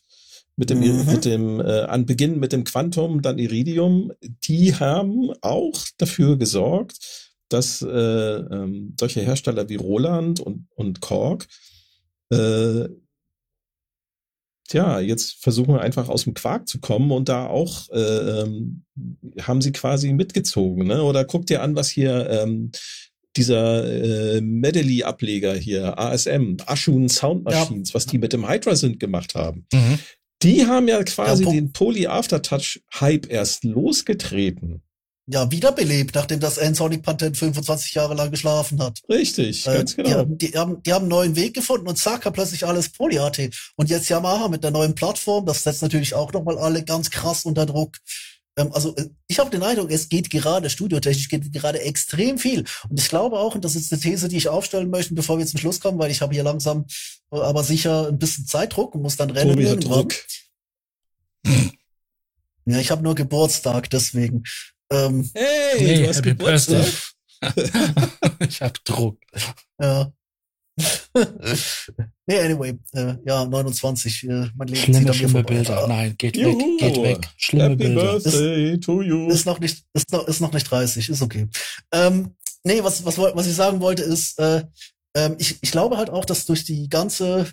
mit 0.55 0.69
dem, 0.69 0.79
mhm. 0.79 1.05
mit 1.11 1.25
dem 1.25 1.59
äh, 1.59 1.81
an 1.81 2.05
Beginn 2.05 2.39
mit 2.39 2.53
dem 2.53 2.63
Quantum, 2.63 3.21
dann 3.21 3.39
Iridium, 3.39 4.11
die 4.21 4.75
haben 4.75 5.31
auch 5.41 5.79
dafür 5.97 6.37
gesorgt, 6.37 7.31
dass 7.49 7.81
äh, 7.81 7.87
ähm, 7.87 8.95
solche 8.99 9.21
Hersteller 9.21 9.67
wie 9.69 9.75
Roland 9.75 10.39
und, 10.39 10.67
und 10.75 11.01
Korg 11.01 11.47
äh, 12.29 12.87
tja, 14.67 14.99
jetzt 14.99 15.43
versuchen 15.43 15.75
wir 15.75 15.81
einfach 15.81 16.09
aus 16.09 16.23
dem 16.23 16.33
Quark 16.33 16.67
zu 16.67 16.79
kommen 16.79 17.11
und 17.11 17.29
da 17.29 17.47
auch 17.47 17.89
äh, 17.91 18.41
ähm, 18.41 18.85
haben 19.41 19.61
sie 19.61 19.71
quasi 19.71 20.13
mitgezogen. 20.13 20.87
Ne? 20.87 21.03
Oder 21.03 21.25
guck 21.25 21.45
dir 21.45 21.61
an, 21.61 21.75
was 21.75 21.89
hier 21.89 22.29
ähm, 22.29 22.71
dieser 23.35 24.35
äh, 24.35 24.41
Medley-Ableger 24.41 25.55
hier, 25.55 25.97
ASM, 25.97 26.57
Ashun 26.65 27.09
Sound 27.09 27.43
Machines, 27.43 27.89
ja. 27.89 27.95
was 27.95 28.05
die 28.05 28.17
mit 28.17 28.33
dem 28.33 28.47
Hydra 28.47 28.75
sind 28.75 28.99
gemacht 28.99 29.35
haben. 29.35 29.65
Mhm. 29.73 29.99
Die 30.43 30.65
haben 30.65 30.87
ja 30.87 31.01
quasi 31.03 31.45
ja, 31.45 31.51
den 31.51 31.71
Poly 31.71 32.07
Aftertouch 32.07 32.81
Hype 32.99 33.29
erst 33.31 33.63
losgetreten 33.63 34.83
ja, 35.25 35.49
wiederbelebt, 35.49 36.15
nachdem 36.15 36.39
das 36.39 36.57
N-Sonic 36.57 37.01
Patent 37.01 37.37
25 37.37 37.93
Jahre 37.93 38.13
lang 38.13 38.29
geschlafen 38.29 38.81
hat. 38.81 38.99
Richtig, 39.07 39.65
äh, 39.65 39.73
ganz 39.75 39.95
genau. 39.95 40.25
Die, 40.25 40.51
die, 40.51 40.57
haben, 40.57 40.83
die 40.83 40.91
haben 40.91 41.03
einen 41.03 41.09
neuen 41.09 41.35
Weg 41.35 41.53
gefunden 41.53 41.87
und 41.87 41.97
zack, 41.97 42.25
hat 42.25 42.33
plötzlich 42.33 42.65
alles 42.65 42.89
Poly-AT. 42.89 43.49
Und 43.77 43.89
jetzt 43.89 44.09
Yamaha 44.09 44.49
mit 44.49 44.63
der 44.63 44.71
neuen 44.71 44.95
Plattform, 44.95 45.45
das 45.45 45.63
setzt 45.63 45.81
natürlich 45.81 46.13
auch 46.13 46.33
nochmal 46.33 46.57
alle 46.57 46.83
ganz 46.83 47.09
krass 47.09 47.45
unter 47.45 47.65
Druck. 47.65 47.97
Ähm, 48.57 48.71
also 48.73 48.95
äh, 48.95 49.09
ich 49.27 49.39
habe 49.39 49.49
den 49.49 49.63
Eindruck, 49.63 49.91
es 49.91 50.09
geht 50.09 50.29
gerade, 50.29 50.69
studiotechnisch 50.69 51.29
geht 51.29 51.51
gerade 51.51 51.81
extrem 51.81 52.37
viel. 52.37 52.65
Und 52.89 52.99
ich 52.99 53.09
glaube 53.09 53.37
auch, 53.39 53.55
und 53.55 53.65
das 53.65 53.75
ist 53.75 53.91
eine 53.91 54.01
These, 54.01 54.27
die 54.27 54.37
ich 54.37 54.49
aufstellen 54.49 54.89
möchte, 54.89 55.13
bevor 55.13 55.37
wir 55.37 55.45
zum 55.45 55.59
Schluss 55.59 55.79
kommen, 55.79 55.99
weil 55.99 56.11
ich 56.11 56.21
habe 56.21 56.33
hier 56.33 56.43
langsam, 56.43 56.85
äh, 57.31 57.37
aber 57.37 57.63
sicher 57.63 58.07
ein 58.07 58.19
bisschen 58.19 58.45
Zeitdruck 58.45 58.95
und 58.95 59.01
muss 59.01 59.17
dann 59.17 59.31
rennen. 59.31 59.55
Tobi 59.55 59.79
Druck. 59.79 60.13
Ja, 62.65 62.77
ich 62.77 62.91
habe 62.91 63.03
nur 63.03 63.13
Geburtstag, 63.13 63.89
deswegen. 63.89 64.43
Ähm, 64.89 65.29
hey, 65.33 65.79
hey, 65.79 66.01
du 66.03 66.07
hast 66.07 66.17
Happy 66.19 66.29
Geburtstag. 66.29 66.85
ich 68.39 68.61
hab 68.61 68.81
Druck. 68.85 69.19
Ja. 69.81 70.13
nee, 72.25 72.39
anyway, 72.39 72.73
äh, 72.93 73.15
ja, 73.25 73.45
29, 73.45 74.23
äh, 74.23 74.49
mein 74.55 74.67
Leben 74.67 74.81
schlimme, 74.81 75.05
zieht 75.05 75.15
schlimme 75.15 75.43
Bilder. 75.43 75.87
Nein, 75.87 76.15
geht 76.17 76.35
Juhu. 76.35 76.57
weg, 76.57 76.79
geht 76.79 77.03
weg. 77.03 77.29
Schlimme 77.37 77.63
Happy 77.65 77.75
Bilder. 77.75 78.19
Birthday 78.19 78.73
ist, 78.73 78.83
to 78.83 79.01
you. 79.01 79.29
Ist 79.29 79.45
noch 79.45 79.59
nicht, 79.59 79.83
ist 79.93 80.11
noch, 80.11 80.27
ist 80.27 80.39
noch 80.39 80.51
nicht 80.51 80.69
30, 80.69 81.09
ist 81.09 81.21
okay. 81.21 81.47
Ähm, 81.91 82.35
nee, 82.63 82.83
was, 82.83 83.05
was, 83.05 83.17
was 83.17 83.47
ich 83.47 83.53
sagen 83.53 83.81
wollte 83.81 84.01
ist, 84.01 84.39
äh, 84.39 84.63
ähm, 85.15 85.35
ich, 85.37 85.59
ich 85.61 85.71
glaube 85.71 85.97
halt 85.97 86.09
auch, 86.09 86.25
dass 86.25 86.45
durch 86.45 86.63
die 86.63 86.89
ganze, 86.89 87.47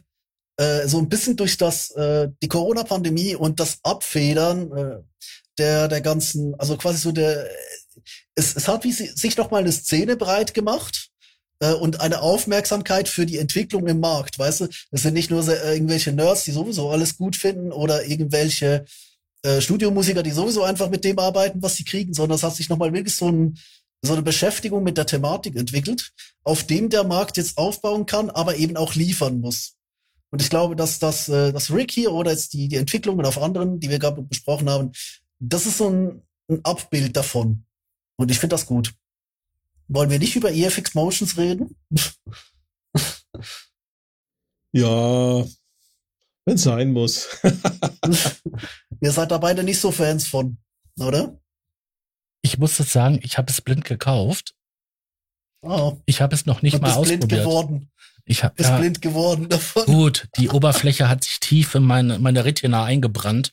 äh, 0.56 0.86
so 0.88 0.98
ein 0.98 1.10
bisschen 1.10 1.36
durch 1.36 1.58
das, 1.58 1.90
äh, 1.90 2.28
die 2.42 2.48
Corona-Pandemie 2.48 3.34
und 3.34 3.60
das 3.60 3.80
Abfedern, 3.82 4.72
äh, 4.72 4.96
der, 5.58 5.88
der 5.88 6.00
ganzen, 6.00 6.54
also 6.58 6.78
quasi 6.78 6.98
so 6.98 7.12
der, 7.12 7.46
es, 8.34 8.56
es 8.56 8.66
hat 8.66 8.84
wie 8.84 8.92
sie, 8.92 9.08
sich 9.08 9.36
noch 9.36 9.50
mal 9.50 9.58
eine 9.58 9.72
Szene 9.72 10.16
breit 10.16 10.54
gemacht 10.54 11.09
äh, 11.60 11.72
und 11.72 12.00
eine 12.00 12.22
Aufmerksamkeit 12.22 13.08
für 13.08 13.26
die 13.26 13.38
Entwicklung 13.38 13.86
im 13.86 14.00
Markt, 14.00 14.38
weißt 14.38 14.62
du? 14.62 14.68
Es 14.90 15.02
sind 15.02 15.14
nicht 15.14 15.30
nur 15.30 15.42
so, 15.42 15.52
äh, 15.52 15.74
irgendwelche 15.74 16.12
Nerds, 16.12 16.44
die 16.44 16.52
sowieso 16.52 16.90
alles 16.90 17.16
gut 17.16 17.36
finden 17.36 17.72
oder 17.72 18.04
irgendwelche 18.06 18.84
äh, 19.42 19.60
Studiomusiker, 19.60 20.22
die 20.22 20.32
sowieso 20.32 20.64
einfach 20.64 20.90
mit 20.90 21.04
dem 21.04 21.18
arbeiten, 21.18 21.62
was 21.62 21.76
sie 21.76 21.84
kriegen, 21.84 22.12
sondern 22.12 22.36
es 22.36 22.42
hat 22.42 22.56
sich 22.56 22.68
noch 22.68 22.78
mal 22.78 22.92
wirklich 22.92 23.16
so 23.16 23.30
ein 23.30 23.58
so 24.02 24.14
eine 24.14 24.22
Beschäftigung 24.22 24.82
mit 24.82 24.96
der 24.96 25.06
Thematik 25.06 25.56
entwickelt, 25.56 26.12
auf 26.42 26.64
dem 26.64 26.88
der 26.88 27.04
Markt 27.04 27.36
jetzt 27.36 27.58
aufbauen 27.58 28.06
kann, 28.06 28.30
aber 28.30 28.56
eben 28.56 28.76
auch 28.76 28.94
liefern 28.94 29.40
muss. 29.40 29.76
Und 30.30 30.40
ich 30.40 30.48
glaube, 30.48 30.76
dass 30.76 30.98
das, 30.98 31.28
äh, 31.28 31.52
das 31.52 31.70
Rick 31.70 31.90
hier 31.90 32.12
oder 32.12 32.30
jetzt 32.30 32.52
die, 32.52 32.68
die 32.68 32.76
Entwicklungen 32.76 33.26
auf 33.26 33.36
anderen, 33.36 33.80
die 33.80 33.90
wir 33.90 33.98
gerade 33.98 34.22
besprochen 34.22 34.70
haben, 34.70 34.92
das 35.38 35.66
ist 35.66 35.78
so 35.78 35.90
ein, 35.90 36.22
ein 36.48 36.64
Abbild 36.64 37.16
davon. 37.16 37.64
Und 38.16 38.30
ich 38.30 38.38
finde 38.38 38.54
das 38.54 38.66
gut. 38.66 38.94
Wollen 39.92 40.08
wir 40.08 40.20
nicht 40.20 40.36
über 40.36 40.52
EFX 40.52 40.94
Motions 40.94 41.36
reden? 41.36 41.76
ja, 44.72 45.44
wenn 46.44 46.54
es 46.54 46.62
sein 46.62 46.92
muss. 46.92 47.26
Ihr 49.00 49.10
seid 49.10 49.32
da 49.32 49.38
beide 49.38 49.64
nicht 49.64 49.80
so 49.80 49.90
Fans 49.90 50.28
von, 50.28 50.58
oder? 50.96 51.36
Ich 52.42 52.56
muss 52.56 52.78
jetzt 52.78 52.92
sagen, 52.92 53.18
ich 53.22 53.36
habe 53.36 53.50
es 53.50 53.60
blind 53.60 53.84
gekauft. 53.84 54.54
Oh. 55.62 55.98
Ich 56.06 56.20
habe 56.20 56.36
es 56.36 56.46
noch 56.46 56.62
nicht 56.62 56.80
mal 56.80 56.92
ausprobiert. 56.92 57.28
Blind 57.28 57.42
geworden. 57.42 57.90
Ich 58.24 58.44
habe 58.44 58.62
ja, 58.62 58.78
blind 58.78 59.02
geworden 59.02 59.48
davon. 59.48 59.86
Gut, 59.86 60.28
die 60.38 60.50
Oberfläche 60.50 61.08
hat 61.08 61.24
sich 61.24 61.40
tief 61.40 61.74
in 61.74 61.82
meine, 61.82 62.20
meine 62.20 62.44
Retina 62.44 62.84
eingebrannt. 62.84 63.52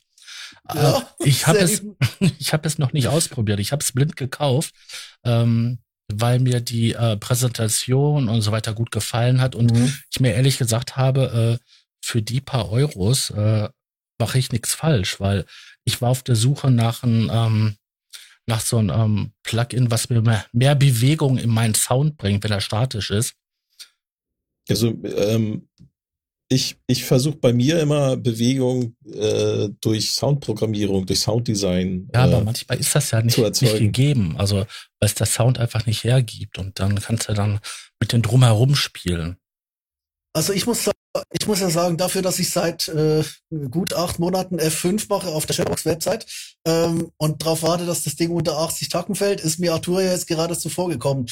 Ja, 0.72 1.00
äh, 1.00 1.28
ich 1.28 1.48
habe 1.48 1.58
es, 1.58 1.82
ich 2.38 2.54
habe 2.54 2.68
es 2.68 2.78
noch 2.78 2.94
nicht 2.94 3.08
ausprobiert. 3.08 3.60
Ich 3.60 3.72
habe 3.72 3.82
es 3.82 3.92
blind 3.92 4.16
gekauft, 4.16 4.76
ähm, 5.24 5.80
weil 6.12 6.40
mir 6.40 6.62
die 6.62 6.94
äh, 6.94 7.18
Präsentation 7.18 8.30
und 8.30 8.42
so 8.42 8.52
weiter 8.52 8.74
gut 8.74 8.92
gefallen 8.92 9.42
hat 9.42 9.56
und 9.56 9.74
mhm. 9.74 9.94
ich 10.12 10.20
mir 10.20 10.34
ehrlich 10.34 10.58
gesagt 10.58 10.96
habe, 10.96 11.60
äh, 11.60 11.66
für 12.02 12.22
die 12.22 12.42
paar 12.42 12.72
Euros 12.72 13.30
äh, 13.32 13.70
mache 14.20 14.40
ich 14.40 14.52
nichts 14.52 14.74
falsch, 14.74 15.20
weil 15.20 15.46
ich 15.84 16.02
war 16.02 16.10
auf 16.10 16.24
der 16.24 16.36
Suche 16.36 16.72
nach 16.72 17.04
ein, 17.04 17.30
ähm, 17.32 17.76
nach 18.46 18.62
so 18.62 18.78
einem 18.78 18.90
ähm, 18.90 19.32
Plugin, 19.44 19.92
was 19.92 20.10
mir 20.10 20.22
mehr, 20.22 20.46
mehr 20.54 20.76
Bewegung 20.76 21.38
in 21.38 21.50
meinen 21.50 21.76
Sound 21.76 22.18
bringt, 22.18 22.44
wenn 22.44 22.52
er 22.52 22.62
statisch 22.62 23.12
ist. 23.12 23.36
Also 24.70 24.88
ähm, 25.04 25.68
ich, 26.50 26.78
ich 26.88 27.04
versuche 27.04 27.38
bei 27.38 27.52
mir 27.52 27.80
immer 27.80 28.16
Bewegung 28.16 28.96
äh, 29.06 29.70
durch 29.82 30.12
Soundprogrammierung, 30.12 31.06
durch 31.06 31.20
Sounddesign. 31.20 32.10
Ja, 32.14 32.26
äh, 32.26 32.34
aber 32.34 32.44
manchmal 32.44 32.80
ist 32.80 32.96
das 32.96 33.12
ja 33.12 33.22
nicht, 33.22 33.38
nicht 33.38 33.78
gegeben. 33.78 34.36
Also, 34.38 34.58
weil 34.58 34.68
es 35.02 35.16
der 35.16 35.28
Sound 35.28 35.60
einfach 35.60 35.86
nicht 35.86 36.04
hergibt. 36.04 36.58
Und 36.58 36.80
dann 36.80 37.00
kannst 37.02 37.28
du 37.28 37.34
dann 37.34 37.60
mit 38.00 38.14
den 38.14 38.22
Drumherum 38.22 38.76
spielen. 38.76 39.38
Also 40.34 40.54
ich 40.54 40.68
muss 40.68 40.90
ich 41.32 41.48
muss 41.48 41.60
ja 41.60 41.70
sagen, 41.70 41.98
dafür, 41.98 42.22
dass 42.22 42.38
ich 42.38 42.52
seit 42.52 42.88
äh, 42.90 43.24
gut 43.72 43.94
acht 43.94 44.20
Monaten 44.20 44.60
F5 44.60 45.08
mache 45.10 45.30
auf 45.30 45.48
der 45.48 45.56
Sherbox-Website 45.56 46.28
ähm, 46.66 47.12
und 47.18 47.42
darauf 47.42 47.64
warte, 47.64 47.86
dass 47.86 48.04
das 48.04 48.16
Ding 48.16 48.32
unter 48.32 48.58
80 48.58 48.90
Tacken 48.90 49.16
fällt, 49.16 49.42
ist 49.42 49.60
mir 49.60 49.74
Arthur 49.74 50.02
ja 50.02 50.12
jetzt 50.12 50.28
gerade 50.28 50.58
zuvor 50.58 50.90
gekommen. 50.90 51.26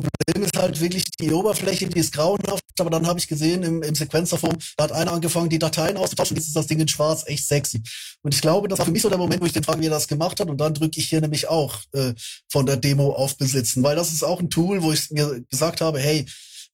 Problem 0.00 0.44
ist 0.44 0.56
halt 0.56 0.80
wirklich 0.80 1.04
die 1.20 1.32
Oberfläche, 1.32 1.86
die 1.86 1.98
ist 1.98 2.14
grauenhaft, 2.14 2.62
aber 2.78 2.90
dann 2.90 3.06
habe 3.06 3.18
ich 3.18 3.28
gesehen 3.28 3.62
im, 3.62 3.82
im 3.82 3.94
Sequenzerform, 3.94 4.56
da 4.76 4.84
hat 4.84 4.92
einer 4.92 5.12
angefangen, 5.12 5.50
die 5.50 5.58
Dateien 5.58 5.96
auszutauschen, 5.96 6.36
jetzt 6.36 6.46
ist 6.46 6.56
das 6.56 6.66
Ding 6.66 6.80
in 6.80 6.88
schwarz 6.88 7.24
echt 7.26 7.46
sexy. 7.46 7.82
Und 8.22 8.34
ich 8.34 8.40
glaube, 8.40 8.68
das 8.68 8.78
war 8.78 8.86
für 8.86 8.92
mich 8.92 9.02
so 9.02 9.10
der 9.10 9.18
Moment, 9.18 9.42
wo 9.42 9.46
ich 9.46 9.52
den 9.52 9.64
frage, 9.64 9.80
wie 9.80 9.86
er 9.86 9.90
das 9.90 10.08
gemacht 10.08 10.40
hat 10.40 10.48
und 10.48 10.58
dann 10.58 10.72
drücke 10.72 10.98
ich 10.98 11.08
hier 11.08 11.20
nämlich 11.20 11.48
auch 11.48 11.80
äh, 11.92 12.14
von 12.48 12.64
der 12.64 12.76
Demo 12.76 13.12
auf 13.12 13.36
Besitzen, 13.36 13.82
weil 13.82 13.96
das 13.96 14.12
ist 14.12 14.22
auch 14.22 14.40
ein 14.40 14.50
Tool, 14.50 14.82
wo 14.82 14.92
ich 14.92 15.10
mir 15.10 15.44
gesagt 15.50 15.80
habe, 15.80 15.98
hey, 15.98 16.26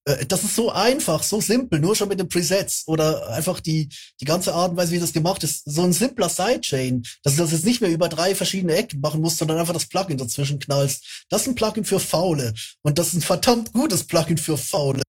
äh, 0.05 0.27
das 0.27 0.45
ist 0.45 0.55
so 0.55 0.71
einfach, 0.71 1.23
so 1.23 1.41
simpel, 1.41 1.81
nur 1.81 1.97
schon 1.97 2.09
mit 2.09 2.19
den 2.19 2.29
Presets 2.29 2.85
oder 2.87 3.29
einfach 3.31 3.61
die, 3.61 3.89
die 4.21 4.25
ganze 4.25 4.55
Art 4.55 4.73
und 4.73 4.77
Weise, 4.77 4.93
wie 4.93 4.99
das 4.99 5.13
gemacht 5.13 5.45
ist. 5.45 5.63
So 5.65 5.83
ein 5.83 5.93
simpler 5.93 6.29
Sidechain, 6.29 7.03
dass 7.23 7.37
du 7.37 7.43
das 7.43 7.53
jetzt 7.53 7.65
nicht 7.65 7.81
mehr 7.81 7.91
über 7.91 8.09
drei 8.09 8.35
verschiedene 8.35 8.75
Ecken 8.75 9.01
machen 9.01 9.21
musst, 9.21 9.39
sondern 9.39 9.59
einfach 9.59 9.75
das 9.75 9.87
Plugin 9.87 10.19
dazwischen 10.19 10.59
knallst. 10.59 11.25
Das 11.29 11.43
ist 11.43 11.49
ein 11.49 11.55
Plugin 11.55 11.85
für 11.85 12.01
Faule. 12.01 12.55
Und 12.83 12.99
das 12.99 13.09
ist 13.09 13.15
ein 13.15 13.23
verdammt 13.23 13.73
gutes 13.73 14.05
Plugin 14.05 14.39
für 14.39 14.57
Faule. 14.57 15.03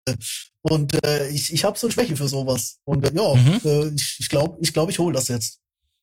Und 0.62 1.04
äh, 1.06 1.30
ich, 1.30 1.54
ich 1.54 1.64
habe 1.64 1.78
so 1.78 1.88
eine 1.88 1.94
Schwäche 1.94 2.16
für 2.16 2.28
sowas. 2.28 2.80
Und 2.84 3.06
äh, 3.06 3.14
ja, 3.14 3.36
mhm. 3.36 3.62
äh, 3.64 3.88
ich 3.96 3.96
glaube, 3.96 3.98
ich, 4.20 4.30
glaub, 4.30 4.58
ich, 4.62 4.74
glaub, 4.74 4.90
ich 4.90 5.00
hole 5.00 5.14
das 5.14 5.28
jetzt. 5.30 5.60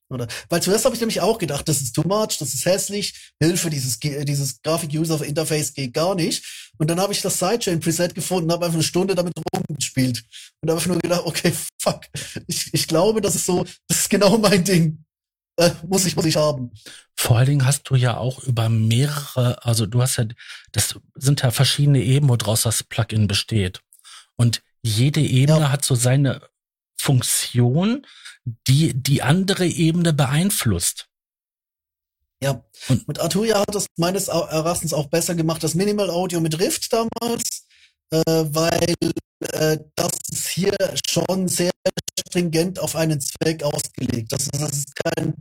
Oder? 0.08 0.28
Weil 0.48 0.62
zuerst 0.62 0.84
habe 0.84 0.94
ich 0.94 1.00
nämlich 1.00 1.20
auch 1.20 1.38
gedacht, 1.38 1.68
das 1.68 1.80
ist 1.80 1.94
too 1.94 2.06
much, 2.06 2.38
das 2.38 2.54
ist 2.54 2.64
hässlich, 2.64 3.32
Hilfe, 3.40 3.70
dieses, 3.70 3.98
dieses 3.98 4.62
Grafik-User-Interface 4.62 5.74
geht 5.74 5.94
gar 5.94 6.14
nicht. 6.14 6.70
Und 6.78 6.88
dann 6.88 7.00
habe 7.00 7.12
ich 7.12 7.22
das 7.22 7.38
Sidechain-Preset 7.38 8.14
gefunden, 8.14 8.52
habe 8.52 8.66
einfach 8.66 8.76
eine 8.76 8.84
Stunde 8.84 9.14
damit 9.14 9.32
rumgespielt. 9.54 10.24
Und 10.60 10.70
habe 10.70 10.78
einfach 10.78 10.90
nur 10.90 11.00
gedacht, 11.00 11.22
okay, 11.24 11.52
fuck, 11.80 12.02
ich, 12.46 12.72
ich 12.72 12.86
glaube, 12.86 13.20
das 13.20 13.34
ist 13.34 13.46
so, 13.46 13.64
das 13.88 13.98
ist 13.98 14.10
genau 14.10 14.38
mein 14.38 14.64
Ding. 14.64 15.04
äh, 15.56 15.70
muss 15.88 16.06
ich, 16.06 16.14
muss 16.14 16.26
ich 16.26 16.36
haben. 16.36 16.70
Vor 17.16 17.38
allen 17.38 17.46
Dingen 17.46 17.66
hast 17.66 17.84
du 17.90 17.96
ja 17.96 18.16
auch 18.16 18.42
über 18.44 18.68
mehrere, 18.68 19.64
also 19.64 19.86
du 19.86 20.02
hast 20.02 20.18
ja, 20.18 20.26
das 20.72 20.94
sind 21.14 21.42
ja 21.42 21.50
verschiedene 21.50 22.00
Ebenen, 22.00 22.40
woraus 22.40 22.62
das 22.62 22.82
Plugin 22.82 23.26
besteht. 23.26 23.80
Und 24.36 24.62
jede 24.82 25.20
Ebene 25.20 25.60
ja. 25.60 25.72
hat 25.72 25.84
so 25.84 25.94
seine 25.94 26.42
Funktion, 26.96 28.06
die 28.66 28.94
die 28.94 29.22
andere 29.22 29.66
Ebene 29.66 30.12
beeinflusst. 30.12 31.08
Ja, 32.42 32.62
und 32.88 33.08
mit 33.08 33.18
Arturia 33.18 33.60
hat 33.60 33.74
das 33.74 33.86
meines 33.96 34.28
Erachtens 34.28 34.92
auch 34.92 35.06
besser 35.06 35.34
gemacht, 35.34 35.62
das 35.62 35.74
Minimal 35.74 36.10
Audio 36.10 36.40
mit 36.40 36.58
Rift 36.58 36.92
damals, 36.92 37.66
äh, 38.10 38.22
weil 38.26 38.94
äh, 39.52 39.78
das 39.94 40.12
ist 40.30 40.48
hier 40.48 40.76
schon 41.08 41.48
sehr 41.48 41.72
stringent 42.20 42.78
auf 42.78 42.94
einen 42.94 43.20
Zweck 43.20 43.62
ausgelegt. 43.62 44.32
Das, 44.32 44.48
das 44.48 44.70
ist 44.70 44.94
kein, 44.96 45.34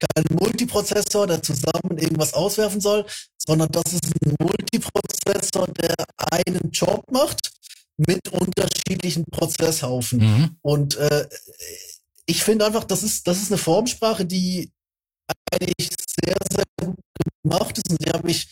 kein 0.00 0.24
Multiprozessor, 0.30 1.28
der 1.28 1.42
zusammen 1.42 1.98
irgendwas 1.98 2.34
auswerfen 2.34 2.80
soll, 2.80 3.06
sondern 3.38 3.70
das 3.70 3.92
ist 3.92 4.04
ein 4.24 4.34
Multiprozessor, 4.40 5.68
der 5.68 5.94
einen 6.32 6.70
Job 6.72 7.04
macht 7.12 7.52
mit 7.96 8.28
unterschiedlichen 8.28 9.24
Prozesshaufen. 9.26 10.18
Mhm. 10.18 10.56
Und 10.62 10.96
äh, 10.96 11.28
ich 12.26 12.42
finde 12.42 12.66
einfach, 12.66 12.84
das 12.84 13.02
ist, 13.02 13.26
das 13.26 13.42
ist 13.42 13.50
eine 13.50 13.58
Formsprache, 13.58 14.24
die 14.24 14.72
eigentlich 15.52 15.90
sehr, 16.24 16.36
sehr 16.50 16.64
gut 16.80 16.96
gemacht 17.42 17.76
ist. 17.78 17.90
Und 17.90 18.04
die 18.04 18.10
habe 18.10 18.30
ich, 18.30 18.48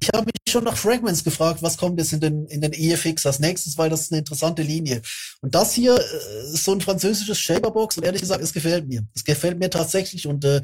ich 0.00 0.08
habe 0.14 0.26
mich 0.26 0.34
schon 0.52 0.64
nach 0.64 0.76
Fragments 0.76 1.24
gefragt, 1.24 1.62
was 1.62 1.76
kommt 1.76 1.98
jetzt 1.98 2.12
in 2.12 2.20
den, 2.20 2.46
in 2.46 2.60
den 2.60 2.72
EFX 2.72 3.26
als 3.26 3.38
nächstes, 3.38 3.78
weil 3.78 3.90
das 3.90 4.02
ist 4.02 4.12
eine 4.12 4.20
interessante 4.20 4.62
Linie. 4.62 5.02
Und 5.40 5.54
das 5.54 5.72
hier 5.72 5.96
äh, 5.96 6.52
ist 6.52 6.64
so 6.64 6.72
ein 6.72 6.80
französisches 6.80 7.38
Shaperbox 7.38 7.96
und 7.96 8.04
ehrlich 8.04 8.20
gesagt, 8.20 8.42
es 8.42 8.52
gefällt 8.52 8.88
mir. 8.88 9.06
Es 9.14 9.24
gefällt 9.24 9.58
mir 9.58 9.70
tatsächlich 9.70 10.26
und 10.26 10.44
äh, 10.44 10.62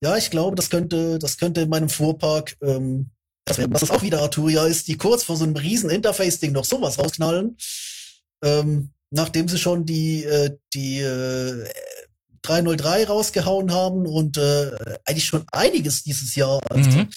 ja, 0.00 0.16
ich 0.16 0.30
glaube, 0.30 0.54
das 0.54 0.70
könnte, 0.70 1.18
das 1.18 1.38
könnte 1.38 1.62
in 1.62 1.68
meinem 1.68 1.88
Fuhrpark, 1.88 2.56
ähm, 2.62 3.10
das, 3.44 3.58
wär, 3.58 3.66
das 3.66 3.90
auch 3.90 4.02
wieder 4.02 4.20
Arturia 4.20 4.64
ist, 4.66 4.86
die 4.86 4.96
kurz 4.96 5.24
vor 5.24 5.36
so 5.36 5.44
einem 5.44 5.56
riesen 5.56 5.90
Interface-Ding 5.90 6.52
noch 6.52 6.64
sowas 6.64 6.98
rausknallen, 6.98 7.56
ähm, 8.44 8.92
nachdem 9.10 9.48
sie 9.48 9.58
schon 9.58 9.86
die, 9.86 10.24
äh, 10.24 10.56
die 10.74 11.00
äh, 11.00 11.68
303 12.42 13.06
rausgehauen 13.06 13.72
haben 13.72 14.06
und 14.06 14.36
äh, 14.36 14.70
eigentlich 15.04 15.26
schon 15.26 15.44
einiges 15.52 16.02
dieses 16.02 16.34
Jahr. 16.34 16.60
Also, 16.70 16.90
mhm. 16.90 17.08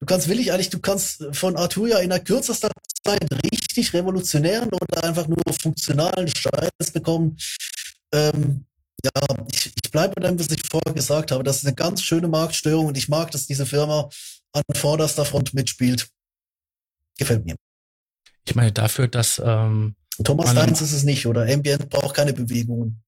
Du 0.00 0.06
kannst 0.06 0.28
willig 0.28 0.52
eigentlich, 0.52 0.68
du 0.68 0.80
kannst 0.80 1.24
von 1.32 1.56
Arturia 1.56 1.98
in 2.00 2.10
der 2.10 2.20
kürzester 2.20 2.70
Zeit 3.04 3.26
richtig 3.42 3.94
revolutionären 3.94 4.68
oder 4.68 5.02
einfach 5.02 5.26
nur 5.26 5.42
funktionalen 5.62 6.28
Scheiß 6.28 6.90
bekommen. 6.92 7.38
Ähm, 8.12 8.66
ja, 9.02 9.10
ich, 9.50 9.72
ich 9.82 9.90
bleibe 9.90 10.14
bei 10.14 10.28
dem, 10.28 10.38
was 10.38 10.50
ich 10.50 10.62
vorher 10.70 10.92
gesagt 10.92 11.32
habe. 11.32 11.42
Das 11.42 11.56
ist 11.56 11.66
eine 11.66 11.74
ganz 11.74 12.02
schöne 12.02 12.28
Marktstörung 12.28 12.86
und 12.86 12.98
ich 12.98 13.08
mag, 13.08 13.30
dass 13.30 13.46
diese 13.46 13.64
Firma 13.64 14.10
an 14.52 14.62
vorderster 14.74 15.24
Front 15.24 15.54
mitspielt. 15.54 16.08
Gefällt 17.18 17.46
mir. 17.46 17.54
Ich 18.46 18.54
meine, 18.54 18.72
dafür, 18.72 19.08
dass 19.08 19.40
ähm, 19.42 19.96
Thomas 20.22 20.50
Steins 20.50 20.80
ist 20.80 20.92
es 20.92 21.04
nicht, 21.04 21.26
oder? 21.26 21.42
Ambient 21.42 21.88
braucht 21.90 22.14
keine 22.14 22.32
Bewegungen. 22.32 23.02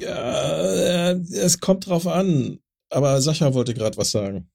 Ja, 0.00 1.10
äh, 1.10 1.20
es 1.32 1.60
kommt 1.60 1.86
drauf 1.86 2.06
an. 2.06 2.58
Aber 2.90 3.20
Sascha 3.20 3.54
wollte 3.54 3.74
gerade 3.74 3.96
was 3.96 4.10
sagen. 4.10 4.50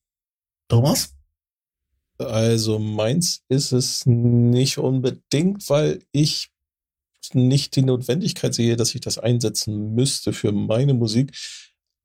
Thomas? 0.67 1.13
Also 2.17 2.79
meins 2.79 3.43
ist 3.47 3.71
es 3.71 4.05
nicht 4.05 4.77
unbedingt, 4.77 5.69
weil 5.69 6.03
ich 6.11 6.49
nicht 7.33 7.75
die 7.75 7.83
Notwendigkeit 7.83 8.53
sehe, 8.53 8.75
dass 8.75 8.93
ich 8.95 9.01
das 9.01 9.17
einsetzen 9.17 9.93
müsste 9.93 10.33
für 10.33 10.51
meine 10.51 10.93
Musik. 10.93 11.31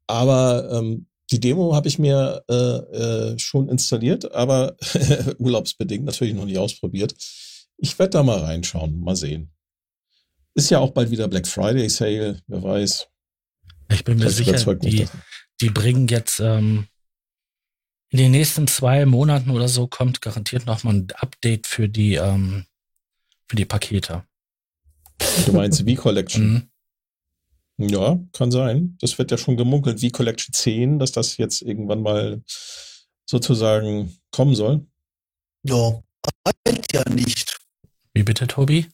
Aber 0.07 0.71
ähm, 0.73 1.07
die 1.31 1.41
Demo 1.41 1.75
habe 1.75 1.89
ich 1.89 1.99
mir 1.99 2.43
äh, 2.49 2.55
äh, 2.55 3.39
schon 3.39 3.69
installiert, 3.69 4.33
aber 4.33 4.77
urlaubsbedingt 5.39 6.05
natürlich 6.05 6.35
noch 6.35 6.47
nicht 6.47 6.59
ausprobiert. 6.59 7.15
Ich 7.77 7.99
werde 7.99 8.11
da 8.11 8.23
mal 8.23 8.39
reinschauen, 8.39 8.99
mal 9.01 9.17
sehen. 9.17 9.51
Ist 10.59 10.71
ja 10.71 10.81
auch 10.81 10.91
bald 10.91 11.13
wieder 11.13 11.29
Black 11.29 11.47
Friday 11.47 11.89
Sale, 11.89 12.43
wer 12.49 12.61
weiß. 12.61 13.07
Ich 13.93 14.03
bin 14.03 14.19
mir 14.19 14.29
sicher, 14.29 14.75
die, 14.75 15.07
die 15.61 15.71
bringen 15.71 16.09
jetzt 16.09 16.41
ähm, 16.41 16.89
in 18.09 18.19
den 18.19 18.33
nächsten 18.33 18.67
zwei 18.67 19.07
Monaten 19.07 19.51
oder 19.51 19.69
so 19.69 19.87
kommt 19.87 20.21
garantiert 20.21 20.67
noch 20.67 20.83
mal 20.83 20.95
ein 20.95 21.07
Update 21.15 21.69
für 21.69 21.89
die 21.89 22.17
ähm, 22.17 22.67
für 23.47 23.55
die 23.55 23.67
Pakete. 23.67 24.25
Du 25.47 25.53
meinst 25.53 25.89
V-Collection? 25.89 26.69
Mhm. 27.77 27.89
Ja, 27.89 28.19
kann 28.33 28.51
sein. 28.51 28.99
Das 29.01 29.17
wird 29.17 29.31
ja 29.31 29.39
schon 29.39 29.57
gemunkelt, 29.57 30.01
V-Collection 30.01 30.53
10, 30.53 30.99
dass 30.99 31.13
das 31.13 31.37
jetzt 31.37 31.63
irgendwann 31.63 32.03
mal 32.03 32.43
sozusagen 33.27 34.19
kommen 34.33 34.57
soll. 34.57 34.85
Ja, 35.63 36.03
halt 36.45 36.93
ja 36.93 37.09
nicht. 37.11 37.61
Wie 38.13 38.25
bitte, 38.25 38.49
Tobi? 38.49 38.89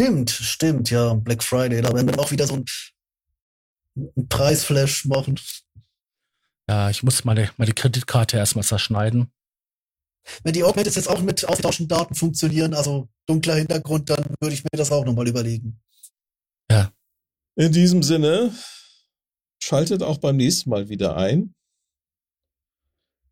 Stimmt, 0.00 0.30
stimmt, 0.30 0.90
ja, 0.90 1.12
Black 1.12 1.42
Friday, 1.42 1.82
da 1.82 1.92
werden 1.92 2.08
wir 2.08 2.18
auch 2.18 2.30
wieder 2.30 2.46
so 2.46 2.54
ein, 2.54 2.64
ein 4.16 4.28
Preisflash 4.30 5.04
machen. 5.04 5.38
Ja, 6.70 6.88
ich 6.88 7.02
muss 7.02 7.24
meine, 7.24 7.50
meine 7.58 7.74
Kreditkarte 7.74 8.38
erstmal 8.38 8.64
zerschneiden. 8.64 9.30
Wenn 10.42 10.54
die 10.54 10.64
Augmented 10.64 10.96
jetzt 10.96 11.08
auch 11.08 11.20
mit 11.20 11.44
austauschenden 11.44 11.94
Daten 11.94 12.14
funktionieren, 12.14 12.72
also 12.72 13.10
dunkler 13.26 13.56
Hintergrund, 13.56 14.08
dann 14.08 14.24
würde 14.40 14.54
ich 14.54 14.64
mir 14.64 14.70
das 14.72 14.90
auch 14.90 15.04
nochmal 15.04 15.28
überlegen. 15.28 15.78
Ja. 16.70 16.90
In 17.56 17.72
diesem 17.72 18.02
Sinne, 18.02 18.54
schaltet 19.62 20.02
auch 20.02 20.16
beim 20.16 20.36
nächsten 20.38 20.70
Mal 20.70 20.88
wieder 20.88 21.18
ein. 21.18 21.54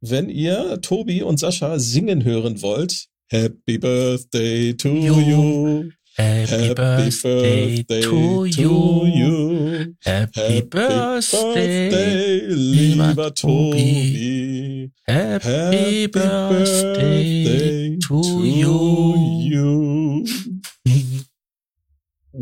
Wenn 0.03 0.29
ihr 0.29 0.83
Tobi 0.83 1.23
und 1.23 1.39
Sascha 1.39 1.79
singen 1.79 2.25
hören 2.25 2.61
wollt, 2.61 3.09
Happy 3.31 3.79
Birthday 3.79 4.75
to 4.75 4.89
you. 4.91 5.19
you. 5.19 5.91
Happy, 6.19 6.51
Happy 6.51 6.75
birthday, 6.75 7.77
birthday, 7.85 8.03
to, 8.03 8.45
you. 8.47 9.07
you. 9.07 9.95
Happy, 10.05 10.41
Happy 10.41 10.63
birthday, 10.63 11.91
birthday, 11.91 12.41
lieber 12.49 13.31
Tobi. 13.31 14.91
Happy, 15.07 15.49
Happy 15.49 16.07
birthday, 16.09 17.95
birthday 17.95 17.99
to, 18.01 18.21
to 18.21 18.45
you. 18.45 19.15
you. 19.47 20.25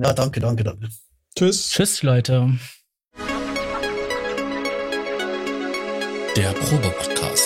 Ja, 0.03 0.13
danke, 0.15 0.41
danke, 0.41 0.65
danke. 0.65 0.89
Tschüss. 1.37 1.69
Tschüss, 1.71 2.03
Leute. 2.03 2.59
Der 6.37 6.53
Probe-Podcast. 6.53 7.46